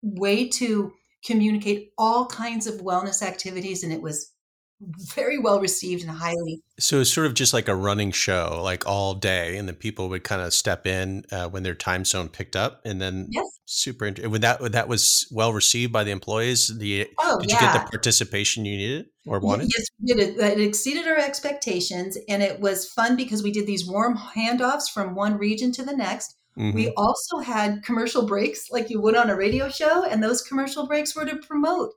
way 0.03 0.49
to 0.49 0.93
communicate 1.27 1.91
all 1.99 2.27
kinds 2.27 2.67
of 2.67 2.81
wellness 2.81 3.21
activities, 3.21 3.83
and 3.83 3.93
it 3.93 4.01
was 4.01 4.33
very 4.81 5.39
well 5.39 5.61
received 5.61 6.03
and 6.03 6.11
highly. 6.11 6.63
So 6.79 7.01
it's 7.01 7.13
sort 7.13 7.27
of 7.27 7.35
just 7.35 7.55
like 7.55 7.69
a 7.69 7.75
running 7.75 8.13
show, 8.13 8.61
like 8.63 8.87
all 8.87 9.15
day, 9.15 9.57
and 9.57 9.67
then 9.67 9.75
people 9.75 10.09
would 10.11 10.25
kind 10.25 10.43
of 10.43 10.53
step 10.53 10.87
in 10.87 11.25
uh, 11.33 11.49
when 11.49 11.63
their 11.63 11.75
time 11.75 12.05
zone 12.05 12.29
picked 12.29 12.57
up, 12.57 12.83
and 12.85 13.01
then 13.01 13.29
yes. 13.31 13.45
super. 13.65 14.11
When 14.11 14.43
that 14.43 14.73
that 14.73 14.89
was 14.89 15.27
well 15.31 15.53
received 15.53 15.93
by 15.93 16.05
the 16.05 16.11
employees, 16.11 16.71
the 16.79 17.09
oh, 17.19 17.39
did 17.41 17.51
yeah. 17.51 17.57
you 17.57 17.61
get 17.61 17.85
the 17.85 17.91
participation 17.91 18.65
you 18.65 18.77
needed 18.77 19.07
or 19.27 19.41
wanted? 19.41 19.71
Yes, 19.77 19.87
we 20.01 20.15
did. 20.15 20.39
It, 20.39 20.59
it 20.59 20.61
exceeded 20.61 21.07
our 21.07 21.19
expectations, 21.19 22.19
and 22.29 22.43
it 22.43 22.61
was 22.61 22.87
fun 22.87 23.17
because 23.17 23.43
we 23.43 23.53
did 23.53 23.67
these 23.67 23.87
warm 23.87 24.17
handoffs 24.17 24.91
from 24.93 25.15
one 25.15 25.39
region 25.39 25.73
to 25.73 25.85
the 25.85 25.97
next. 25.97 26.37
Mm-hmm. 26.59 26.75
We 26.75 26.93
also 26.97 27.39
had 27.39 27.83
commercial 27.83 28.27
breaks 28.27 28.71
like 28.71 28.89
you 28.89 29.01
would 29.01 29.17
on 29.17 29.31
a 29.31 29.37
radio 29.37 29.69
show, 29.69 30.05
and 30.05 30.23
those 30.23 30.43
commercial 30.43 30.87
breaks 30.87 31.15
were 31.15 31.25
to 31.25 31.37
promote 31.37 31.93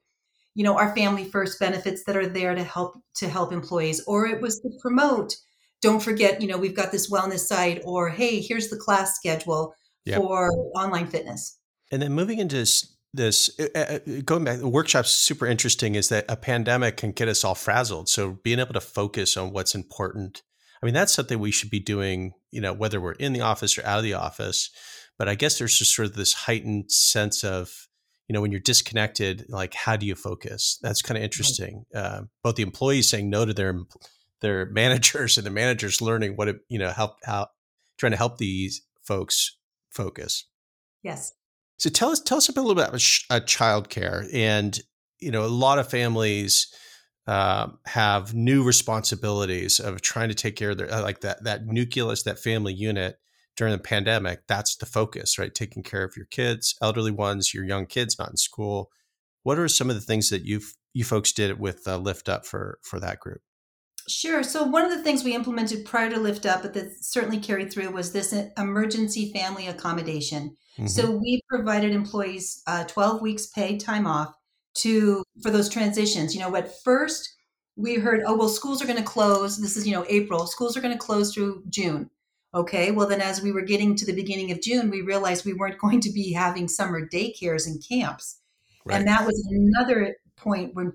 you 0.55 0.63
know 0.63 0.77
our 0.77 0.95
family 0.95 1.25
first 1.25 1.59
benefits 1.59 2.03
that 2.05 2.17
are 2.17 2.27
there 2.27 2.55
to 2.55 2.63
help 2.63 2.95
to 3.15 3.27
help 3.27 3.51
employees 3.51 4.03
or 4.07 4.25
it 4.25 4.41
was 4.41 4.59
to 4.59 4.69
promote 4.81 5.35
don't 5.81 6.01
forget 6.01 6.41
you 6.41 6.47
know 6.47 6.57
we've 6.57 6.75
got 6.75 6.91
this 6.91 7.11
wellness 7.11 7.39
site 7.39 7.81
or 7.85 8.09
hey 8.09 8.41
here's 8.41 8.69
the 8.69 8.77
class 8.77 9.15
schedule 9.15 9.73
for 10.15 10.51
online 10.75 11.07
fitness. 11.07 11.57
And 11.91 12.01
then 12.01 12.13
moving 12.13 12.39
into 12.39 12.55
this, 12.55 12.95
this 13.13 13.49
uh, 13.59 13.67
uh, 13.75 13.79
uh, 13.79 14.21
going 14.23 14.43
back 14.43 14.59
the 14.59 14.67
workshop's 14.67 15.11
super 15.11 15.47
interesting 15.47 15.95
is 15.95 16.09
that 16.09 16.25
a 16.29 16.35
pandemic 16.35 16.97
can 16.97 17.11
get 17.11 17.27
us 17.27 17.43
all 17.43 17.55
frazzled. 17.55 18.07
So 18.07 18.39
being 18.43 18.59
able 18.59 18.73
to 18.73 18.81
focus 18.81 19.35
on 19.37 19.51
what's 19.51 19.75
important 19.75 20.43
i 20.81 20.85
mean 20.85 20.93
that's 20.93 21.11
something 21.13 21.39
we 21.39 21.51
should 21.51 21.69
be 21.69 21.81
doing 21.81 22.31
you 22.51 22.61
know 22.61 22.71
whether 22.71 23.01
we're 23.01 23.11
in 23.11 23.33
the 23.33 23.41
office 23.41 23.77
or 23.77 23.85
out 23.85 23.97
of 23.97 24.03
the 24.03 24.13
office. 24.13 24.69
But 25.17 25.27
i 25.27 25.35
guess 25.35 25.57
there's 25.57 25.77
just 25.77 25.95
sort 25.95 26.07
of 26.07 26.15
this 26.15 26.33
heightened 26.33 26.91
sense 26.91 27.43
of 27.43 27.88
you 28.29 28.33
know 28.33 28.41
when 28.41 28.51
you're 28.51 28.61
disconnected 28.61 29.47
like 29.49 29.73
how 29.73 29.97
do 29.97 30.05
you 30.05 30.15
focus? 30.15 30.79
That's 30.81 31.01
kind 31.01 31.17
of 31.17 31.23
interesting 31.23 31.83
right. 31.93 32.01
uh, 32.01 32.21
both 32.43 32.55
the 32.55 32.63
employees 32.63 33.09
saying 33.09 33.29
no 33.29 33.43
to 33.43 33.53
their 33.53 33.81
their 34.41 34.65
managers 34.71 35.37
and 35.37 35.45
the 35.45 35.51
managers 35.51 36.01
learning 36.01 36.37
what 36.37 36.47
it 36.47 36.57
you 36.69 36.79
know 36.79 36.91
help 36.91 37.17
how 37.25 37.47
trying 37.97 38.11
to 38.11 38.17
help 38.17 38.37
these 38.37 38.83
folks 39.01 39.57
focus. 39.89 40.45
Yes. 41.03 41.33
So 41.77 41.89
tell 41.89 42.11
us 42.11 42.21
tell 42.21 42.37
us 42.37 42.47
a 42.47 42.51
little 42.53 42.75
bit 42.75 42.87
about 42.87 43.03
uh, 43.31 43.39
child 43.41 43.89
care 43.89 44.25
and 44.31 44.79
you 45.19 45.31
know 45.31 45.43
a 45.43 45.47
lot 45.47 45.79
of 45.79 45.89
families 45.89 46.73
uh, 47.25 47.67
have 47.85 48.33
new 48.33 48.63
responsibilities 48.63 49.79
of 49.79 50.01
trying 50.01 50.29
to 50.29 50.35
take 50.35 50.55
care 50.55 50.71
of 50.71 50.77
their 50.77 50.91
uh, 50.93 51.01
like 51.01 51.21
that 51.21 51.43
that 51.45 51.65
nucleus 51.65 52.23
that 52.23 52.37
family 52.37 52.73
unit 52.73 53.17
during 53.59 53.73
the 53.73 53.77
pandemic, 53.77 54.47
that's 54.47 54.77
the 54.77 54.85
focus, 54.85 55.37
right? 55.37 55.53
Taking 55.53 55.83
care 55.83 56.05
of 56.05 56.15
your 56.15 56.27
kids, 56.27 56.75
elderly 56.81 57.11
ones, 57.11 57.53
your 57.53 57.65
young 57.65 57.87
kids 57.87 58.17
not 58.17 58.29
in 58.29 58.37
school. 58.37 58.89
What 59.43 59.59
are 59.59 59.67
some 59.67 59.89
of 59.89 59.97
the 59.97 60.01
things 60.01 60.29
that 60.29 60.45
you 60.45 60.61
you 60.93 61.03
folks 61.03 61.33
did 61.33 61.59
with 61.59 61.85
uh, 61.85 61.97
Lift 61.97 62.29
Up 62.29 62.45
for 62.45 62.79
for 62.81 63.01
that 63.01 63.19
group? 63.19 63.41
Sure. 64.07 64.43
So 64.43 64.63
one 64.63 64.85
of 64.85 64.91
the 64.91 65.03
things 65.03 65.25
we 65.25 65.35
implemented 65.35 65.85
prior 65.85 66.09
to 66.09 66.19
Lift 66.21 66.45
Up, 66.45 66.61
but 66.61 66.73
that 66.73 67.03
certainly 67.03 67.37
carried 67.37 67.69
through, 67.69 67.91
was 67.91 68.13
this 68.13 68.33
emergency 68.57 69.33
family 69.33 69.67
accommodation. 69.67 70.55
Mm-hmm. 70.77 70.87
So 70.87 71.11
we 71.11 71.41
provided 71.49 71.91
employees 71.91 72.63
uh, 72.65 72.85
12 72.85 73.21
weeks 73.21 73.47
paid 73.47 73.81
time 73.81 74.07
off 74.07 74.33
to 74.75 75.21
for 75.43 75.51
those 75.51 75.67
transitions. 75.67 76.33
You 76.33 76.39
know, 76.39 76.55
at 76.55 76.81
first 76.81 77.29
we 77.75 77.95
heard, 77.95 78.21
oh 78.25 78.37
well, 78.37 78.47
schools 78.47 78.81
are 78.81 78.87
going 78.87 78.97
to 78.97 79.03
close. 79.03 79.57
This 79.57 79.75
is 79.75 79.85
you 79.85 79.91
know 79.91 80.05
April. 80.07 80.47
Schools 80.47 80.77
are 80.77 80.81
going 80.81 80.97
to 80.97 81.05
close 81.05 81.33
through 81.33 81.63
June. 81.67 82.09
Okay, 82.53 82.89
well, 82.91 83.07
then 83.07 83.21
as 83.21 83.41
we 83.41 83.51
were 83.51 83.61
getting 83.61 83.95
to 83.95 84.05
the 84.05 84.15
beginning 84.15 84.51
of 84.51 84.61
June, 84.61 84.89
we 84.89 85.01
realized 85.01 85.45
we 85.45 85.53
weren't 85.53 85.77
going 85.79 86.01
to 86.01 86.11
be 86.11 86.33
having 86.33 86.67
summer 86.67 87.07
daycares 87.07 87.67
and 87.67 87.83
camps. 87.87 88.39
Right. 88.85 88.97
And 88.97 89.07
that 89.07 89.25
was 89.25 89.47
another 89.51 90.15
point 90.35 90.73
when 90.73 90.93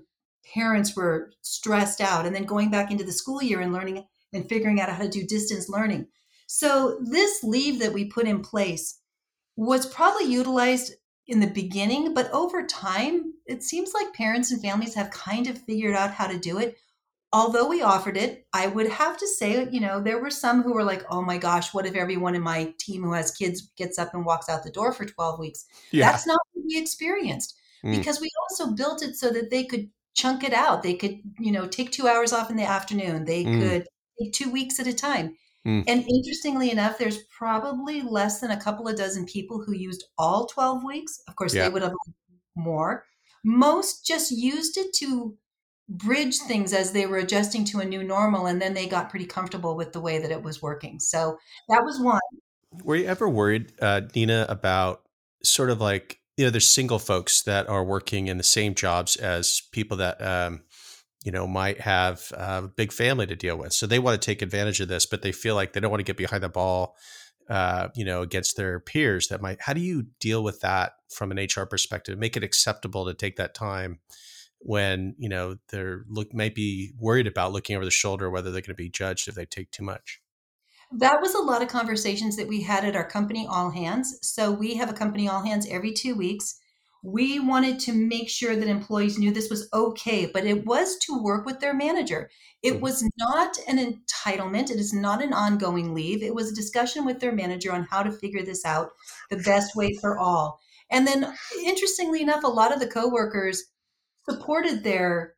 parents 0.53 0.95
were 0.95 1.31
stressed 1.41 2.01
out 2.01 2.25
and 2.25 2.35
then 2.35 2.45
going 2.45 2.69
back 2.69 2.91
into 2.91 3.03
the 3.03 3.11
school 3.11 3.41
year 3.41 3.61
and 3.61 3.73
learning 3.73 4.05
and 4.33 4.47
figuring 4.47 4.79
out 4.79 4.89
how 4.89 5.01
to 5.01 5.09
do 5.09 5.25
distance 5.25 5.69
learning. 5.69 6.07
So, 6.47 6.99
this 7.01 7.43
leave 7.43 7.79
that 7.79 7.93
we 7.93 8.05
put 8.05 8.27
in 8.27 8.41
place 8.41 8.99
was 9.55 9.85
probably 9.85 10.25
utilized 10.25 10.93
in 11.27 11.39
the 11.39 11.47
beginning, 11.47 12.13
but 12.13 12.29
over 12.31 12.65
time, 12.67 13.33
it 13.47 13.63
seems 13.63 13.93
like 13.93 14.13
parents 14.13 14.51
and 14.51 14.61
families 14.61 14.93
have 14.93 15.09
kind 15.09 15.47
of 15.47 15.61
figured 15.63 15.95
out 15.95 16.11
how 16.11 16.27
to 16.27 16.37
do 16.37 16.59
it 16.59 16.77
although 17.35 17.67
we 17.67 17.81
offered 17.81 18.15
it, 18.15 18.47
I 18.53 18.67
would 18.67 18.87
have 18.87 19.17
to 19.17 19.27
say, 19.27 19.67
you 19.69 19.81
know, 19.81 19.99
there 19.99 20.21
were 20.21 20.29
some 20.29 20.63
who 20.63 20.73
were 20.73 20.85
like, 20.85 21.03
oh 21.09 21.21
my 21.21 21.37
gosh, 21.37 21.73
what 21.73 21.85
if 21.85 21.93
everyone 21.93 22.33
in 22.33 22.41
my 22.41 22.73
team 22.79 23.03
who 23.03 23.11
has 23.11 23.29
kids 23.29 23.73
gets 23.75 23.99
up 23.99 24.13
and 24.13 24.25
walks 24.25 24.47
out 24.47 24.63
the 24.63 24.71
door 24.71 24.93
for 24.93 25.03
12 25.03 25.37
weeks? 25.37 25.65
Yeah. 25.91 26.09
That's 26.09 26.25
not 26.25 26.39
what 26.53 26.63
we 26.65 26.79
experienced 26.79 27.59
mm. 27.83 27.93
because 27.93 28.21
we 28.21 28.31
also 28.41 28.73
built 28.73 29.03
it 29.03 29.17
so 29.17 29.31
that 29.31 29.49
they 29.49 29.65
could 29.65 29.89
chunk 30.13 30.45
it 30.45 30.53
out. 30.53 30.81
They 30.81 30.93
could, 30.93 31.19
you 31.37 31.51
know, 31.51 31.67
take 31.67 31.91
two 31.91 32.07
hours 32.07 32.31
off 32.31 32.49
in 32.49 32.55
the 32.55 32.63
afternoon. 32.63 33.25
They 33.25 33.43
mm. 33.43 33.59
could 33.59 33.87
take 34.17 34.31
two 34.31 34.49
weeks 34.49 34.79
at 34.79 34.87
a 34.87 34.93
time. 34.93 35.35
Mm. 35.67 35.83
And 35.87 36.05
interestingly 36.07 36.71
enough, 36.71 36.97
there's 36.97 37.23
probably 37.37 38.01
less 38.01 38.39
than 38.39 38.51
a 38.51 38.61
couple 38.61 38.87
of 38.87 38.95
dozen 38.95 39.25
people 39.25 39.61
who 39.61 39.73
used 39.73 40.05
all 40.17 40.45
12 40.45 40.85
weeks. 40.85 41.19
Of 41.27 41.35
course, 41.35 41.53
yeah. 41.53 41.63
they 41.63 41.73
would 41.73 41.81
have 41.81 41.91
more. 42.55 43.03
Most 43.43 44.05
just 44.05 44.31
used 44.31 44.77
it 44.77 44.93
to 44.93 45.35
bridge 45.87 46.37
things 46.39 46.73
as 46.73 46.91
they 46.91 47.05
were 47.05 47.17
adjusting 47.17 47.63
to 47.63 47.79
a 47.79 47.85
new 47.85 48.03
normal 48.03 48.47
and 48.47 48.61
then 48.61 48.73
they 48.73 48.87
got 48.87 49.09
pretty 49.09 49.25
comfortable 49.25 49.75
with 49.75 49.93
the 49.93 50.01
way 50.01 50.17
that 50.17 50.31
it 50.31 50.41
was 50.41 50.61
working 50.61 50.99
so 50.99 51.37
that 51.69 51.83
was 51.83 51.99
one 51.99 52.19
were 52.83 52.95
you 52.95 53.05
ever 53.05 53.29
worried 53.29 53.71
uh, 53.81 54.01
nina 54.15 54.45
about 54.49 55.03
sort 55.43 55.69
of 55.69 55.79
like 55.79 56.19
you 56.37 56.45
know, 56.45 56.51
there's 56.51 56.69
single 56.69 56.99
folks 56.99 57.43
that 57.43 57.69
are 57.69 57.83
working 57.83 58.27
in 58.27 58.37
the 58.37 58.43
same 58.43 58.75
jobs 58.75 59.15
as 59.15 59.61
people 59.71 59.97
that, 59.97 60.21
um, 60.21 60.63
you 61.23 61.31
know, 61.31 61.47
might 61.47 61.81
have 61.81 62.31
a 62.33 62.69
big 62.75 62.91
family 62.91 63.25
to 63.25 63.35
deal 63.35 63.57
with. 63.57 63.73
So 63.73 63.87
they 63.87 63.99
want 63.99 64.21
to 64.21 64.25
take 64.25 64.41
advantage 64.41 64.81
of 64.81 64.87
this, 64.87 65.05
but 65.05 65.21
they 65.21 65.31
feel 65.31 65.55
like 65.55 65.73
they 65.73 65.79
don't 65.79 65.91
want 65.91 66.01
to 66.01 66.05
get 66.05 66.17
behind 66.17 66.43
the 66.43 66.49
ball, 66.49 66.95
uh, 67.49 67.87
you 67.95 68.03
know, 68.03 68.21
against 68.21 68.57
their 68.57 68.79
peers 68.79 69.29
that 69.29 69.41
might. 69.41 69.61
How 69.61 69.73
do 69.73 69.79
you 69.79 70.07
deal 70.19 70.43
with 70.43 70.59
that 70.61 70.93
from 71.09 71.31
an 71.31 71.37
HR 71.37 71.63
perspective? 71.63 72.19
Make 72.19 72.35
it 72.35 72.43
acceptable 72.43 73.05
to 73.05 73.13
take 73.13 73.37
that 73.37 73.55
time 73.55 73.99
when 74.59 75.15
you 75.17 75.29
know 75.29 75.57
they're 75.69 76.03
look 76.07 76.33
might 76.33 76.55
be 76.55 76.91
worried 76.99 77.27
about 77.27 77.51
looking 77.51 77.75
over 77.75 77.85
the 77.85 77.91
shoulder 77.91 78.29
whether 78.29 78.51
they're 78.51 78.61
going 78.61 78.69
to 78.69 78.73
be 78.75 78.89
judged 78.89 79.27
if 79.27 79.35
they 79.35 79.45
take 79.45 79.71
too 79.71 79.83
much. 79.83 80.21
That 80.91 81.21
was 81.21 81.33
a 81.33 81.39
lot 81.39 81.61
of 81.61 81.67
conversations 81.67 82.35
that 82.37 82.47
we 82.47 82.61
had 82.61 82.85
at 82.85 82.95
our 82.95 83.07
company 83.07 83.47
all 83.49 83.71
hands. 83.71 84.17
So 84.21 84.51
we 84.51 84.75
have 84.75 84.89
a 84.89 84.93
company 84.93 85.27
all 85.27 85.41
hands 85.41 85.67
every 85.69 85.91
two 85.91 86.15
weeks. 86.15 86.59
We 87.03 87.39
wanted 87.39 87.79
to 87.81 87.93
make 87.93 88.29
sure 88.29 88.55
that 88.55 88.67
employees 88.67 89.19
knew 89.19 89.31
this 89.31 89.49
was 89.49 89.69
okay, 89.73 90.25
but 90.25 90.45
it 90.45 90.65
was 90.65 90.97
to 91.05 91.21
work 91.21 91.45
with 91.45 91.59
their 91.59 91.73
manager. 91.73 92.29
It 92.63 92.73
mm-hmm. 92.73 92.81
was 92.81 93.07
not 93.17 93.57
an 93.67 93.77
entitlement. 93.77 94.71
It 94.71 94.77
is 94.77 94.93
not 94.93 95.23
an 95.23 95.33
ongoing 95.33 95.93
leave. 95.93 96.23
It 96.23 96.33
was 96.33 96.51
a 96.51 96.55
discussion 96.55 97.05
with 97.05 97.19
their 97.19 97.31
manager 97.31 97.71
on 97.71 97.87
how 97.91 98.01
to 98.01 98.11
figure 98.11 98.43
this 98.43 98.65
out 98.65 98.89
the 99.29 99.37
best 99.37 99.75
way 99.75 99.95
for 100.01 100.17
all. 100.17 100.59
And 100.89 101.05
then, 101.05 101.31
interestingly 101.63 102.21
enough, 102.21 102.43
a 102.43 102.47
lot 102.47 102.73
of 102.73 102.79
the 102.79 102.87
coworkers 102.87 103.63
supported 104.29 104.83
their 104.83 105.33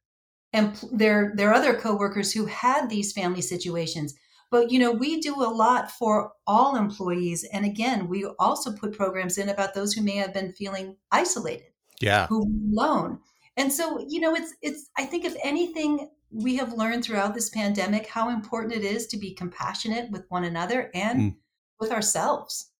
and 0.54 0.76
their 0.92 1.34
their 1.36 1.54
other 1.54 1.74
coworkers 1.74 2.32
who 2.34 2.46
had 2.46 2.90
these 2.90 3.12
family 3.12 3.42
situations 3.42 4.16
but 4.50 4.72
you 4.72 4.80
know, 4.80 4.92
we 4.92 5.20
do 5.20 5.36
a 5.36 5.52
lot 5.52 5.92
for 5.92 6.32
all 6.46 6.76
employees. 6.76 7.44
And 7.52 7.66
again, 7.66 8.08
we 8.08 8.26
also 8.40 8.72
put 8.72 8.96
programs 8.96 9.38
in 9.38 9.50
about 9.50 9.74
those 9.74 9.94
who 9.94 10.02
may 10.02 10.16
have 10.16 10.34
been 10.34 10.54
feeling 10.54 10.96
isolated. 11.12 11.68
Yeah. 12.00 12.28
Who 12.28 12.44
alone. 12.74 13.20
And 13.58 13.74
so, 13.74 14.06
you 14.08 14.20
know, 14.20 14.36
it's 14.36 14.54
it's 14.62 14.90
I 14.98 15.06
think 15.06 15.26
if 15.26 15.36
anything 15.44 16.10
we 16.30 16.56
have 16.58 16.74
learned 16.74 17.04
throughout 17.04 17.34
this 17.34 17.50
pandemic 17.50 18.06
how 18.06 18.30
important 18.30 18.74
it 18.74 18.84
is 18.84 19.08
to 19.08 19.18
be 19.18 19.34
compassionate 19.34 20.12
with 20.12 20.26
one 20.30 20.44
another 20.44 20.92
and 20.94 21.20
mm. 21.20 21.36
with 21.80 21.92
ourselves. 21.92 22.72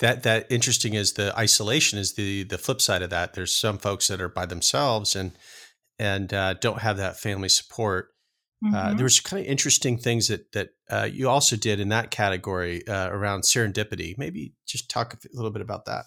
That 0.00 0.22
that 0.24 0.46
interesting 0.50 0.94
is 0.94 1.12
the 1.12 1.36
isolation 1.38 1.98
is 1.98 2.14
the 2.14 2.44
the 2.44 2.58
flip 2.58 2.80
side 2.80 3.02
of 3.02 3.10
that. 3.10 3.34
There's 3.34 3.54
some 3.54 3.78
folks 3.78 4.08
that 4.08 4.20
are 4.20 4.28
by 4.28 4.46
themselves 4.46 5.14
and 5.14 5.32
and 5.98 6.32
uh, 6.32 6.54
don't 6.54 6.80
have 6.80 6.96
that 6.96 7.18
family 7.18 7.50
support. 7.50 8.08
Mm-hmm. 8.64 8.74
Uh, 8.74 8.94
there 8.94 9.04
was 9.04 9.20
kind 9.20 9.44
of 9.44 9.50
interesting 9.50 9.98
things 9.98 10.28
that 10.28 10.52
that 10.52 10.70
uh, 10.90 11.08
you 11.10 11.28
also 11.28 11.56
did 11.56 11.80
in 11.80 11.90
that 11.90 12.10
category 12.10 12.86
uh, 12.88 13.08
around 13.10 13.42
serendipity. 13.42 14.16
Maybe 14.16 14.54
just 14.66 14.90
talk 14.90 15.14
a 15.14 15.18
little 15.32 15.50
bit 15.50 15.62
about 15.62 15.84
that. 15.84 16.04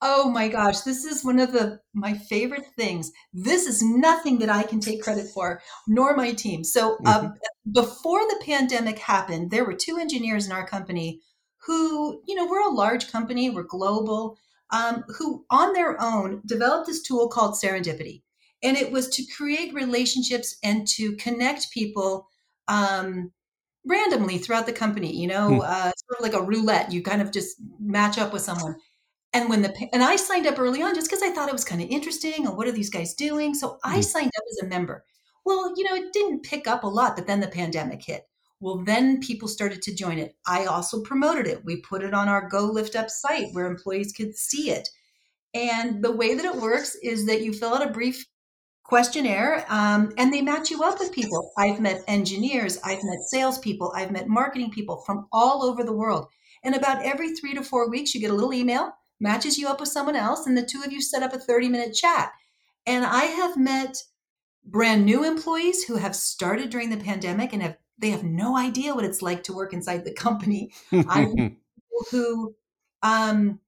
Oh 0.00 0.30
my 0.30 0.48
gosh, 0.48 0.80
this 0.80 1.04
is 1.04 1.24
one 1.24 1.40
of 1.40 1.52
the 1.52 1.80
my 1.92 2.14
favorite 2.14 2.66
things. 2.76 3.10
This 3.32 3.66
is 3.66 3.82
nothing 3.82 4.38
that 4.38 4.48
I 4.48 4.62
can 4.62 4.80
take 4.80 5.02
credit 5.02 5.26
for, 5.34 5.60
nor 5.86 6.16
my 6.16 6.32
team. 6.32 6.62
So 6.62 6.92
um, 7.04 7.26
mm-hmm. 7.26 7.72
before 7.72 8.20
the 8.20 8.42
pandemic 8.44 8.98
happened, 8.98 9.50
there 9.50 9.64
were 9.64 9.74
two 9.74 9.98
engineers 9.98 10.46
in 10.46 10.52
our 10.52 10.66
company 10.66 11.20
who, 11.66 12.22
you 12.26 12.34
know, 12.34 12.46
we're 12.46 12.66
a 12.66 12.72
large 12.72 13.10
company, 13.10 13.50
we're 13.50 13.64
global, 13.64 14.36
um, 14.70 15.04
who 15.08 15.44
on 15.50 15.72
their 15.72 16.00
own 16.00 16.42
developed 16.46 16.86
this 16.86 17.02
tool 17.02 17.28
called 17.28 17.54
Serendipity. 17.54 18.22
And 18.62 18.76
it 18.76 18.90
was 18.90 19.08
to 19.10 19.24
create 19.36 19.72
relationships 19.74 20.56
and 20.62 20.86
to 20.88 21.14
connect 21.16 21.70
people 21.70 22.28
um, 22.66 23.32
randomly 23.88 24.38
throughout 24.38 24.66
the 24.66 24.72
company 24.72 25.14
you 25.16 25.26
know 25.26 25.54
hmm. 25.54 25.60
uh, 25.60 25.90
sort 25.96 26.18
of 26.18 26.22
like 26.22 26.34
a 26.34 26.42
roulette. 26.42 26.92
You 26.92 27.02
kind 27.02 27.22
of 27.22 27.32
just 27.32 27.56
match 27.80 28.18
up 28.18 28.32
with 28.32 28.42
someone. 28.42 28.76
And 29.32 29.48
when 29.50 29.62
the 29.62 29.74
and 29.92 30.02
i 30.02 30.16
signed 30.16 30.46
up 30.46 30.58
early 30.58 30.82
on 30.82 30.94
just 30.94 31.08
because 31.08 31.22
i 31.22 31.30
thought 31.30 31.48
it 31.48 31.52
was 31.52 31.64
kind 31.64 31.82
of 31.82 31.88
interesting 31.88 32.46
and 32.46 32.56
what 32.56 32.66
are 32.66 32.72
these 32.72 32.90
guys 32.90 33.14
doing? 33.14 33.54
So 33.54 33.78
i 33.84 33.96
hmm. 33.96 34.02
signed 34.02 34.32
up 34.36 34.44
as 34.50 34.66
a 34.66 34.68
member. 34.68 35.04
Well 35.44 35.72
you 35.76 35.84
know 35.84 35.94
it 35.94 36.12
didn't 36.12 36.44
pick 36.44 36.66
up 36.66 36.84
a 36.84 36.88
lot 36.88 37.16
but 37.16 37.26
then 37.26 37.40
the 37.40 37.48
pandemic 37.48 38.02
hit 38.04 38.28
well 38.60 38.82
then 38.84 39.20
people 39.20 39.48
started 39.48 39.82
to 39.82 39.94
join 39.94 40.18
it 40.18 40.36
i 40.46 40.64
also 40.64 41.02
promoted 41.02 41.46
it 41.46 41.64
we 41.64 41.80
put 41.80 42.02
it 42.02 42.14
on 42.14 42.28
our 42.28 42.48
go 42.48 42.64
lift 42.64 42.96
up 42.96 43.10
site 43.10 43.48
where 43.52 43.66
employees 43.66 44.12
could 44.12 44.34
see 44.34 44.70
it 44.70 44.88
and 45.54 46.02
the 46.02 46.12
way 46.12 46.34
that 46.34 46.44
it 46.44 46.56
works 46.56 46.96
is 47.02 47.26
that 47.26 47.42
you 47.42 47.52
fill 47.52 47.74
out 47.74 47.86
a 47.86 47.92
brief 47.92 48.26
questionnaire 48.88 49.66
um, 49.68 50.12
and 50.16 50.32
they 50.32 50.40
match 50.40 50.70
you 50.70 50.82
up 50.82 50.98
with 50.98 51.12
people. 51.12 51.52
I've 51.58 51.80
met 51.80 52.02
engineers, 52.08 52.78
I've 52.82 53.04
met 53.04 53.20
salespeople, 53.28 53.92
I've 53.94 54.10
met 54.10 54.28
marketing 54.28 54.70
people 54.70 55.02
from 55.04 55.26
all 55.30 55.62
over 55.62 55.84
the 55.84 55.92
world. 55.92 56.26
And 56.64 56.74
about 56.74 57.04
every 57.04 57.34
three 57.34 57.54
to 57.54 57.62
four 57.62 57.88
weeks, 57.88 58.14
you 58.14 58.20
get 58.20 58.30
a 58.30 58.34
little 58.34 58.52
email, 58.52 58.92
matches 59.20 59.58
you 59.58 59.68
up 59.68 59.78
with 59.78 59.90
someone 59.90 60.16
else, 60.16 60.46
and 60.46 60.56
the 60.56 60.64
two 60.64 60.82
of 60.84 60.92
you 60.92 61.00
set 61.00 61.22
up 61.22 61.34
a 61.34 61.38
30 61.38 61.68
minute 61.68 61.94
chat. 61.94 62.32
And 62.86 63.04
I 63.04 63.24
have 63.24 63.56
met 63.56 64.02
brand 64.64 65.04
new 65.04 65.24
employees 65.24 65.84
who 65.84 65.96
have 65.96 66.16
started 66.16 66.70
during 66.70 66.90
the 66.90 66.96
pandemic 66.96 67.52
and 67.52 67.62
have 67.62 67.76
they 67.98 68.10
have 68.10 68.24
no 68.24 68.56
idea 68.56 68.94
what 68.94 69.04
it's 69.04 69.22
like 69.22 69.42
to 69.44 69.52
work 69.52 69.72
inside 69.72 70.04
the 70.04 70.12
company. 70.12 70.72
I've 70.92 71.32
who 72.10 72.54
um, 73.02 73.60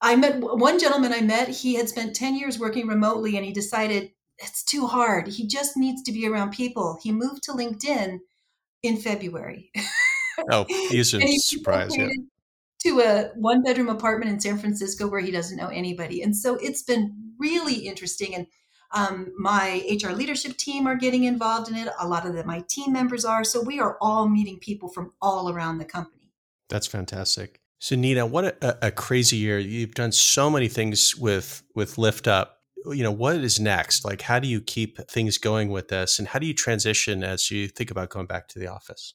I 0.00 0.16
met 0.16 0.40
one 0.40 0.78
gentleman 0.78 1.12
I 1.12 1.20
met, 1.20 1.48
he 1.48 1.74
had 1.74 1.88
spent 1.88 2.16
10 2.16 2.36
years 2.36 2.58
working 2.58 2.86
remotely 2.86 3.36
and 3.36 3.44
he 3.44 3.52
decided 3.52 4.10
it's 4.38 4.64
too 4.64 4.86
hard. 4.86 5.28
He 5.28 5.46
just 5.46 5.76
needs 5.76 6.02
to 6.02 6.12
be 6.12 6.26
around 6.26 6.50
people. 6.50 6.98
He 7.02 7.12
moved 7.12 7.44
to 7.44 7.52
LinkedIn 7.52 8.18
in 8.82 8.96
February. 8.96 9.70
Oh, 10.50 10.64
he's 10.68 11.14
a 11.14 11.20
surprise. 11.38 11.96
Yeah. 11.96 12.08
To 12.80 13.00
a 13.00 13.30
one 13.36 13.62
bedroom 13.62 13.88
apartment 13.88 14.32
in 14.32 14.40
San 14.40 14.58
Francisco 14.58 15.08
where 15.08 15.20
he 15.20 15.30
doesn't 15.30 15.56
know 15.56 15.68
anybody. 15.68 16.22
And 16.22 16.36
so 16.36 16.56
it's 16.56 16.82
been 16.82 17.34
really 17.38 17.86
interesting. 17.86 18.34
And 18.34 18.48
um, 18.92 19.32
my 19.38 19.82
HR 19.88 20.12
leadership 20.12 20.56
team 20.56 20.86
are 20.86 20.96
getting 20.96 21.24
involved 21.24 21.70
in 21.70 21.76
it. 21.76 21.88
A 21.98 22.06
lot 22.06 22.26
of 22.26 22.34
the, 22.34 22.44
my 22.44 22.64
team 22.68 22.92
members 22.92 23.24
are. 23.24 23.44
So 23.44 23.60
we 23.60 23.80
are 23.80 23.96
all 24.00 24.28
meeting 24.28 24.58
people 24.58 24.88
from 24.88 25.12
all 25.20 25.50
around 25.50 25.78
the 25.78 25.84
company. 25.84 26.30
That's 26.68 26.86
fantastic. 26.86 27.60
So 27.78 27.96
Nina, 27.96 28.26
what 28.26 28.44
a, 28.44 28.86
a 28.86 28.90
crazy 28.90 29.36
year! 29.36 29.58
You've 29.58 29.94
done 29.94 30.12
so 30.12 30.48
many 30.48 30.68
things 30.68 31.16
with 31.16 31.64
with 31.74 31.98
Lift 31.98 32.28
Up 32.28 32.62
you 32.86 33.02
know 33.02 33.12
what 33.12 33.36
is 33.36 33.60
next 33.60 34.04
like 34.04 34.22
how 34.22 34.38
do 34.38 34.48
you 34.48 34.60
keep 34.60 34.98
things 35.08 35.38
going 35.38 35.70
with 35.70 35.88
this 35.88 36.18
and 36.18 36.28
how 36.28 36.38
do 36.38 36.46
you 36.46 36.54
transition 36.54 37.22
as 37.22 37.50
you 37.50 37.68
think 37.68 37.90
about 37.90 38.10
going 38.10 38.26
back 38.26 38.48
to 38.48 38.58
the 38.58 38.66
office 38.66 39.14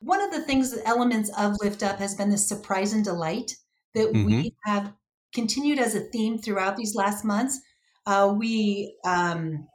one 0.00 0.20
of 0.20 0.30
the 0.30 0.40
things 0.42 0.70
the 0.70 0.86
elements 0.86 1.30
of 1.38 1.56
lift 1.60 1.82
up 1.82 1.98
has 1.98 2.14
been 2.14 2.30
the 2.30 2.38
surprise 2.38 2.92
and 2.92 3.04
delight 3.04 3.56
that 3.94 4.12
mm-hmm. 4.12 4.26
we 4.26 4.54
have 4.64 4.92
continued 5.34 5.78
as 5.78 5.94
a 5.94 6.00
theme 6.00 6.38
throughout 6.38 6.76
these 6.76 6.94
last 6.94 7.24
months 7.24 7.60
uh, 8.06 8.32
we 8.36 8.96
um, 9.04 9.66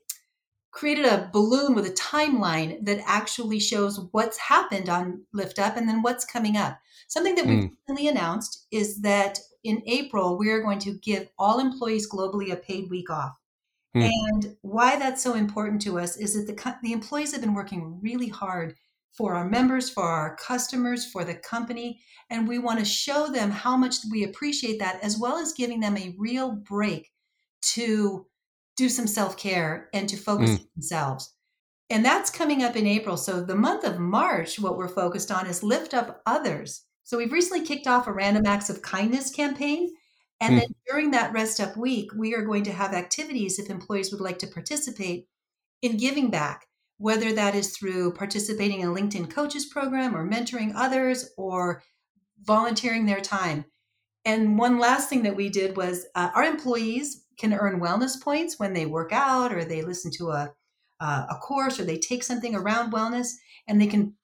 created 0.72 1.06
a 1.06 1.30
balloon 1.34 1.76
with 1.76 1.86
a 1.86 1.92
timeline 1.92 2.84
that 2.86 3.02
actually 3.06 3.60
shows 3.60 4.00
what's 4.12 4.38
happened 4.38 4.90
on 4.90 5.24
lift 5.34 5.60
up 5.60 5.78
and 5.78 5.88
then 5.88 6.02
what's 6.02 6.26
coming 6.26 6.58
up 6.58 6.78
something 7.08 7.36
that 7.36 7.46
we 7.46 7.56
mm. 7.56 7.72
recently 7.72 8.08
announced 8.08 8.68
is 8.72 9.02
that 9.02 9.40
in 9.64 9.82
April, 9.88 10.38
we 10.38 10.50
are 10.52 10.62
going 10.62 10.80
to 10.80 10.94
give 11.00 11.28
all 11.40 11.60
employees 11.60 12.10
globally 12.10 12.52
a 12.52 12.56
paid 12.56 12.90
week 12.90 13.10
off. 13.10 13.32
Hmm. 13.94 14.02
And 14.02 14.58
why 14.62 14.98
that's 14.98 15.24
so 15.24 15.34
important 15.34 15.82
to 15.84 16.00
us 16.00 16.18
is 16.18 16.34
that 16.36 16.48
the, 16.54 16.76
the 16.84 16.94
employees 16.94 17.32
have 17.32 17.42
been 17.42 17.54
working 17.54 18.00
really 18.02 18.28
hard 18.28 18.76
for 19.14 19.34
our 19.34 19.50
members, 19.50 19.90
for 19.90 20.04
our 20.04 20.36
customers, 20.36 21.10
for 21.10 21.24
the 21.24 21.36
company. 21.36 22.00
And 22.30 22.48
we 22.48 22.60
want 22.60 22.80
to 22.80 22.86
show 22.86 23.28
them 23.32 23.50
how 23.50 23.76
much 23.76 23.96
we 24.12 24.24
appreciate 24.24 24.80
that, 24.80 25.04
as 25.04 25.18
well 25.18 25.38
as 25.38 25.54
giving 25.54 25.80
them 25.80 25.98
a 25.98 26.16
real 26.20 26.52
break 26.52 27.10
to 27.74 28.26
do 28.76 28.90
some 28.90 29.08
self 29.08 29.38
care 29.38 29.90
and 29.94 30.08
to 30.10 30.18
focus 30.18 30.52
mm. 30.52 30.68
themselves. 30.76 31.34
And 31.90 32.04
that's 32.04 32.30
coming 32.30 32.64
up 32.64 32.76
in 32.76 32.86
April. 32.86 33.18
So, 33.18 33.42
the 33.42 33.56
month 33.56 33.84
of 33.84 34.00
March, 34.00 34.60
what 34.60 34.78
we're 34.78 34.88
focused 34.88 35.32
on 35.32 35.48
is 35.48 35.64
lift 35.64 35.94
up 35.94 36.22
others. 36.26 36.84
So 37.08 37.18
we've 37.18 37.32
recently 37.32 37.66
kicked 37.66 37.88
off 37.88 38.08
a 38.08 38.12
random 38.12 38.46
acts 38.46 38.70
of 38.70 38.82
kindness 38.82 39.32
campaign. 39.32 39.94
And 40.42 40.56
mm. 40.56 40.60
then 40.60 40.76
during 40.90 41.12
that 41.12 41.32
rest 41.32 41.62
up 41.62 41.78
week, 41.78 42.12
we 42.14 42.36
are 42.36 42.44
going 42.44 42.64
to 42.64 42.74
have 42.74 42.94
activities 42.94 43.60
if 43.60 43.70
employees 43.70 44.12
would 44.12 44.20
like 44.20 44.40
to 44.40 44.48
participate 44.48 45.26
in 45.82 45.96
giving 45.96 46.30
back, 46.30 46.66
whether 46.98 47.32
that 47.32 47.56
is 47.56 47.78
through 47.78 48.12
participating 48.12 48.82
in 48.82 48.90
a 48.90 48.92
LinkedIn 48.92 49.30
coaches 49.30 49.68
program 49.68 50.18
or 50.18 50.30
mentoring 50.30 50.74
others 50.76 51.30
or 51.38 51.82
volunteering 52.44 53.06
their 53.06 53.22
time. 53.22 53.64
And 54.26 54.58
one 54.58 54.80
last 54.80 55.10
thing 55.10 55.24
that 55.24 55.36
we 55.36 55.50
did 55.50 55.78
was 55.78 56.06
uh, 56.16 56.30
our 56.36 56.44
employees 56.44 57.24
can 57.38 57.54
earn 57.54 57.80
wellness 57.80 58.22
points 58.22 58.60
when 58.60 58.74
they 58.74 58.86
work 58.86 59.12
out 59.14 59.54
or 59.54 59.64
they 59.64 59.82
listen 59.82 60.12
to 60.18 60.32
a, 60.32 60.54
uh, 61.00 61.26
a 61.30 61.36
course 61.36 61.80
or 61.80 61.86
they 61.86 61.98
take 61.98 62.24
something 62.24 62.56
around 62.56 62.92
wellness, 62.92 63.34
and 63.68 63.80
they 63.80 63.88
can 63.88 64.16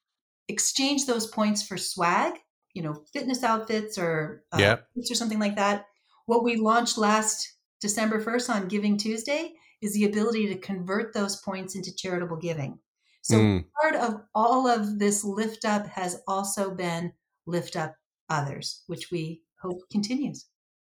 exchange 0.50 1.06
those 1.06 1.28
points 1.28 1.64
for 1.64 1.78
swag 1.78 2.34
you 2.74 2.82
know 2.82 3.04
fitness 3.14 3.44
outfits 3.44 3.98
or 3.98 4.44
uh, 4.52 4.58
yeah. 4.60 4.78
or 4.98 5.16
something 5.16 5.40
like 5.40 5.56
that. 5.56 5.86
What 6.26 6.44
we 6.44 6.56
launched 6.56 6.98
last 6.98 7.54
December 7.82 8.24
1st 8.24 8.50
on 8.50 8.68
Giving 8.68 8.98
Tuesday 8.98 9.54
is 9.82 9.94
the 9.94 10.06
ability 10.06 10.48
to 10.48 10.60
convert 10.60 11.14
those 11.14 11.42
points 11.42 11.76
into 11.76 11.96
charitable 11.96 12.38
giving. 12.38 12.80
So 13.22 13.36
mm. 13.36 13.66
part 13.82 13.96
of 13.96 14.22
all 14.34 14.68
of 14.68 15.00
this 15.00 15.24
lift 15.24 15.66
up 15.66 15.88
has 15.88 16.22
also 16.28 16.72
been 16.72 17.14
lift 17.46 17.76
up 17.76 17.96
others, 18.30 18.84
which 18.88 19.12
we 19.12 19.42
hope 19.64 19.82
continues. 19.92 20.46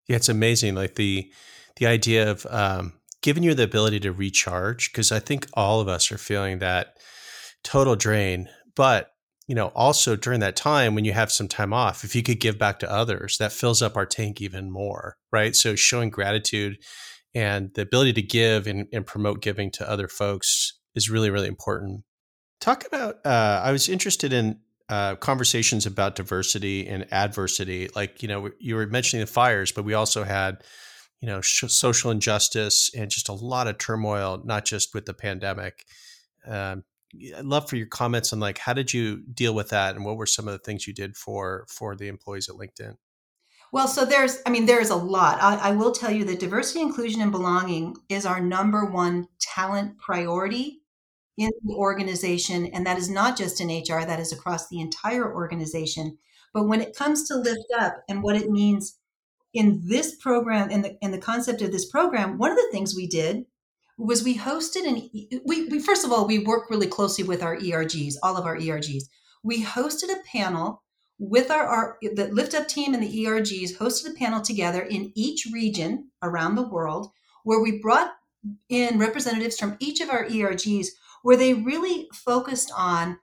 Yeah, 0.07 0.17
it's 0.17 0.29
amazing. 0.29 0.75
Like 0.75 0.95
the 0.95 1.31
the 1.77 1.87
idea 1.87 2.29
of 2.29 2.45
um, 2.49 2.93
giving 3.21 3.43
you 3.43 3.53
the 3.53 3.63
ability 3.63 3.99
to 4.01 4.11
recharge 4.11 4.91
because 4.91 5.11
I 5.11 5.19
think 5.19 5.47
all 5.53 5.79
of 5.79 5.87
us 5.87 6.11
are 6.11 6.17
feeling 6.17 6.59
that 6.59 6.97
total 7.63 7.95
drain. 7.95 8.49
But 8.75 9.11
you 9.47 9.55
know, 9.55 9.67
also 9.67 10.15
during 10.15 10.41
that 10.41 10.55
time 10.55 10.93
when 10.93 11.05
you 11.05 11.13
have 11.13 11.31
some 11.31 11.47
time 11.47 11.73
off, 11.73 12.03
if 12.03 12.15
you 12.15 12.23
could 12.23 12.39
give 12.39 12.57
back 12.57 12.79
to 12.79 12.91
others, 12.91 13.37
that 13.37 13.53
fills 13.53 13.81
up 13.81 13.95
our 13.95 14.05
tank 14.05 14.41
even 14.41 14.69
more, 14.71 15.17
right? 15.31 15.55
So 15.55 15.75
showing 15.75 16.09
gratitude 16.09 16.77
and 17.33 17.71
the 17.75 17.83
ability 17.83 18.13
to 18.13 18.21
give 18.21 18.67
and, 18.67 18.87
and 18.91 19.05
promote 19.05 19.41
giving 19.41 19.71
to 19.71 19.89
other 19.89 20.07
folks 20.07 20.77
is 20.95 21.09
really, 21.09 21.29
really 21.29 21.47
important. 21.47 22.03
Talk 22.59 22.85
about. 22.85 23.15
Uh, 23.25 23.61
I 23.63 23.71
was 23.71 23.87
interested 23.87 24.33
in 24.33 24.59
uh, 24.89 25.15
conversations 25.15 25.85
about 25.85 26.15
diversity 26.15 26.87
and 26.87 27.11
adversity. 27.11 27.89
Like 27.95 28.21
you 28.21 28.27
know, 28.27 28.49
you 28.59 28.75
were 28.75 28.87
mentioning 28.87 29.25
the 29.25 29.31
fires, 29.31 29.71
but 29.71 29.83
we 29.85 29.93
also 29.93 30.23
had 30.23 30.63
you 31.21 31.27
know 31.27 31.41
sh- 31.41 31.65
social 31.67 32.11
injustice 32.11 32.91
and 32.95 33.09
just 33.09 33.29
a 33.29 33.33
lot 33.33 33.67
of 33.67 33.77
turmoil, 33.77 34.41
not 34.45 34.65
just 34.65 34.93
with 34.93 35.05
the 35.05 35.13
pandemic. 35.13 35.85
Um, 36.45 36.83
I'd 37.35 37.45
love 37.45 37.69
for 37.69 37.75
your 37.75 37.87
comments 37.87 38.31
on 38.33 38.39
like 38.39 38.57
how 38.59 38.73
did 38.73 38.93
you 38.93 39.23
deal 39.33 39.53
with 39.53 39.69
that, 39.69 39.95
and 39.95 40.05
what 40.05 40.17
were 40.17 40.25
some 40.25 40.47
of 40.47 40.53
the 40.53 40.59
things 40.59 40.87
you 40.87 40.93
did 40.93 41.17
for 41.17 41.65
for 41.67 41.95
the 41.95 42.07
employees 42.07 42.49
at 42.49 42.55
LinkedIn. 42.55 42.95
Well, 43.73 43.89
so 43.89 44.05
there's, 44.05 44.41
I 44.45 44.49
mean, 44.49 44.65
there's 44.65 44.91
a 44.91 44.95
lot. 44.95 45.39
I, 45.41 45.57
I 45.57 45.71
will 45.71 45.91
tell 45.91 46.09
you 46.09 46.23
that 46.25 46.39
diversity, 46.39 46.79
inclusion, 46.79 47.21
and 47.21 47.33
belonging 47.33 47.97
is 48.07 48.25
our 48.25 48.39
number 48.39 48.85
one 48.85 49.27
talent 49.41 49.97
priority 49.97 50.83
in 51.37 51.51
the 51.63 51.75
organization. 51.75 52.65
And 52.67 52.85
that 52.85 52.97
is 52.97 53.09
not 53.09 53.37
just 53.37 53.61
in 53.61 53.67
HR, 53.67 54.05
that 54.05 54.19
is 54.19 54.33
across 54.33 54.67
the 54.67 54.79
entire 54.79 55.33
organization. 55.33 56.17
But 56.53 56.67
when 56.67 56.81
it 56.81 56.95
comes 56.95 57.27
to 57.27 57.35
Lift 57.35 57.71
Up 57.77 58.03
and 58.09 58.23
what 58.23 58.35
it 58.35 58.49
means 58.49 58.97
in 59.53 59.81
this 59.85 60.15
program, 60.15 60.69
in 60.69 60.81
the, 60.81 60.97
in 61.01 61.11
the 61.11 61.17
concept 61.17 61.61
of 61.61 61.71
this 61.71 61.89
program, 61.89 62.37
one 62.37 62.51
of 62.51 62.57
the 62.57 62.69
things 62.71 62.95
we 62.95 63.07
did 63.07 63.45
was 63.97 64.23
we 64.23 64.37
hosted 64.37 64.87
an, 64.87 65.09
we, 65.45 65.65
we 65.65 65.79
first 65.79 66.05
of 66.05 66.11
all, 66.11 66.27
we 66.27 66.39
work 66.39 66.69
really 66.69 66.87
closely 66.87 67.23
with 67.23 67.41
our 67.41 67.57
ERGs, 67.57 68.15
all 68.21 68.37
of 68.37 68.45
our 68.45 68.57
ERGs. 68.57 69.03
We 69.43 69.63
hosted 69.63 70.11
a 70.11 70.23
panel 70.31 70.83
with 71.19 71.49
our, 71.49 71.65
our 71.65 71.97
the 72.01 72.27
Lift 72.27 72.53
Up 72.53 72.67
team 72.67 72.93
and 72.93 73.01
the 73.01 73.25
ERGs 73.25 73.77
hosted 73.77 74.11
a 74.11 74.13
panel 74.13 74.41
together 74.41 74.81
in 74.81 75.11
each 75.15 75.47
region 75.51 76.09
around 76.21 76.55
the 76.55 76.67
world 76.67 77.11
where 77.43 77.61
we 77.61 77.79
brought 77.81 78.11
in 78.69 78.99
representatives 78.99 79.57
from 79.57 79.77
each 79.79 79.99
of 79.99 80.09
our 80.09 80.25
ERGs 80.25 80.87
where 81.23 81.37
they 81.37 81.53
really 81.53 82.07
focused 82.13 82.71
on 82.75 83.19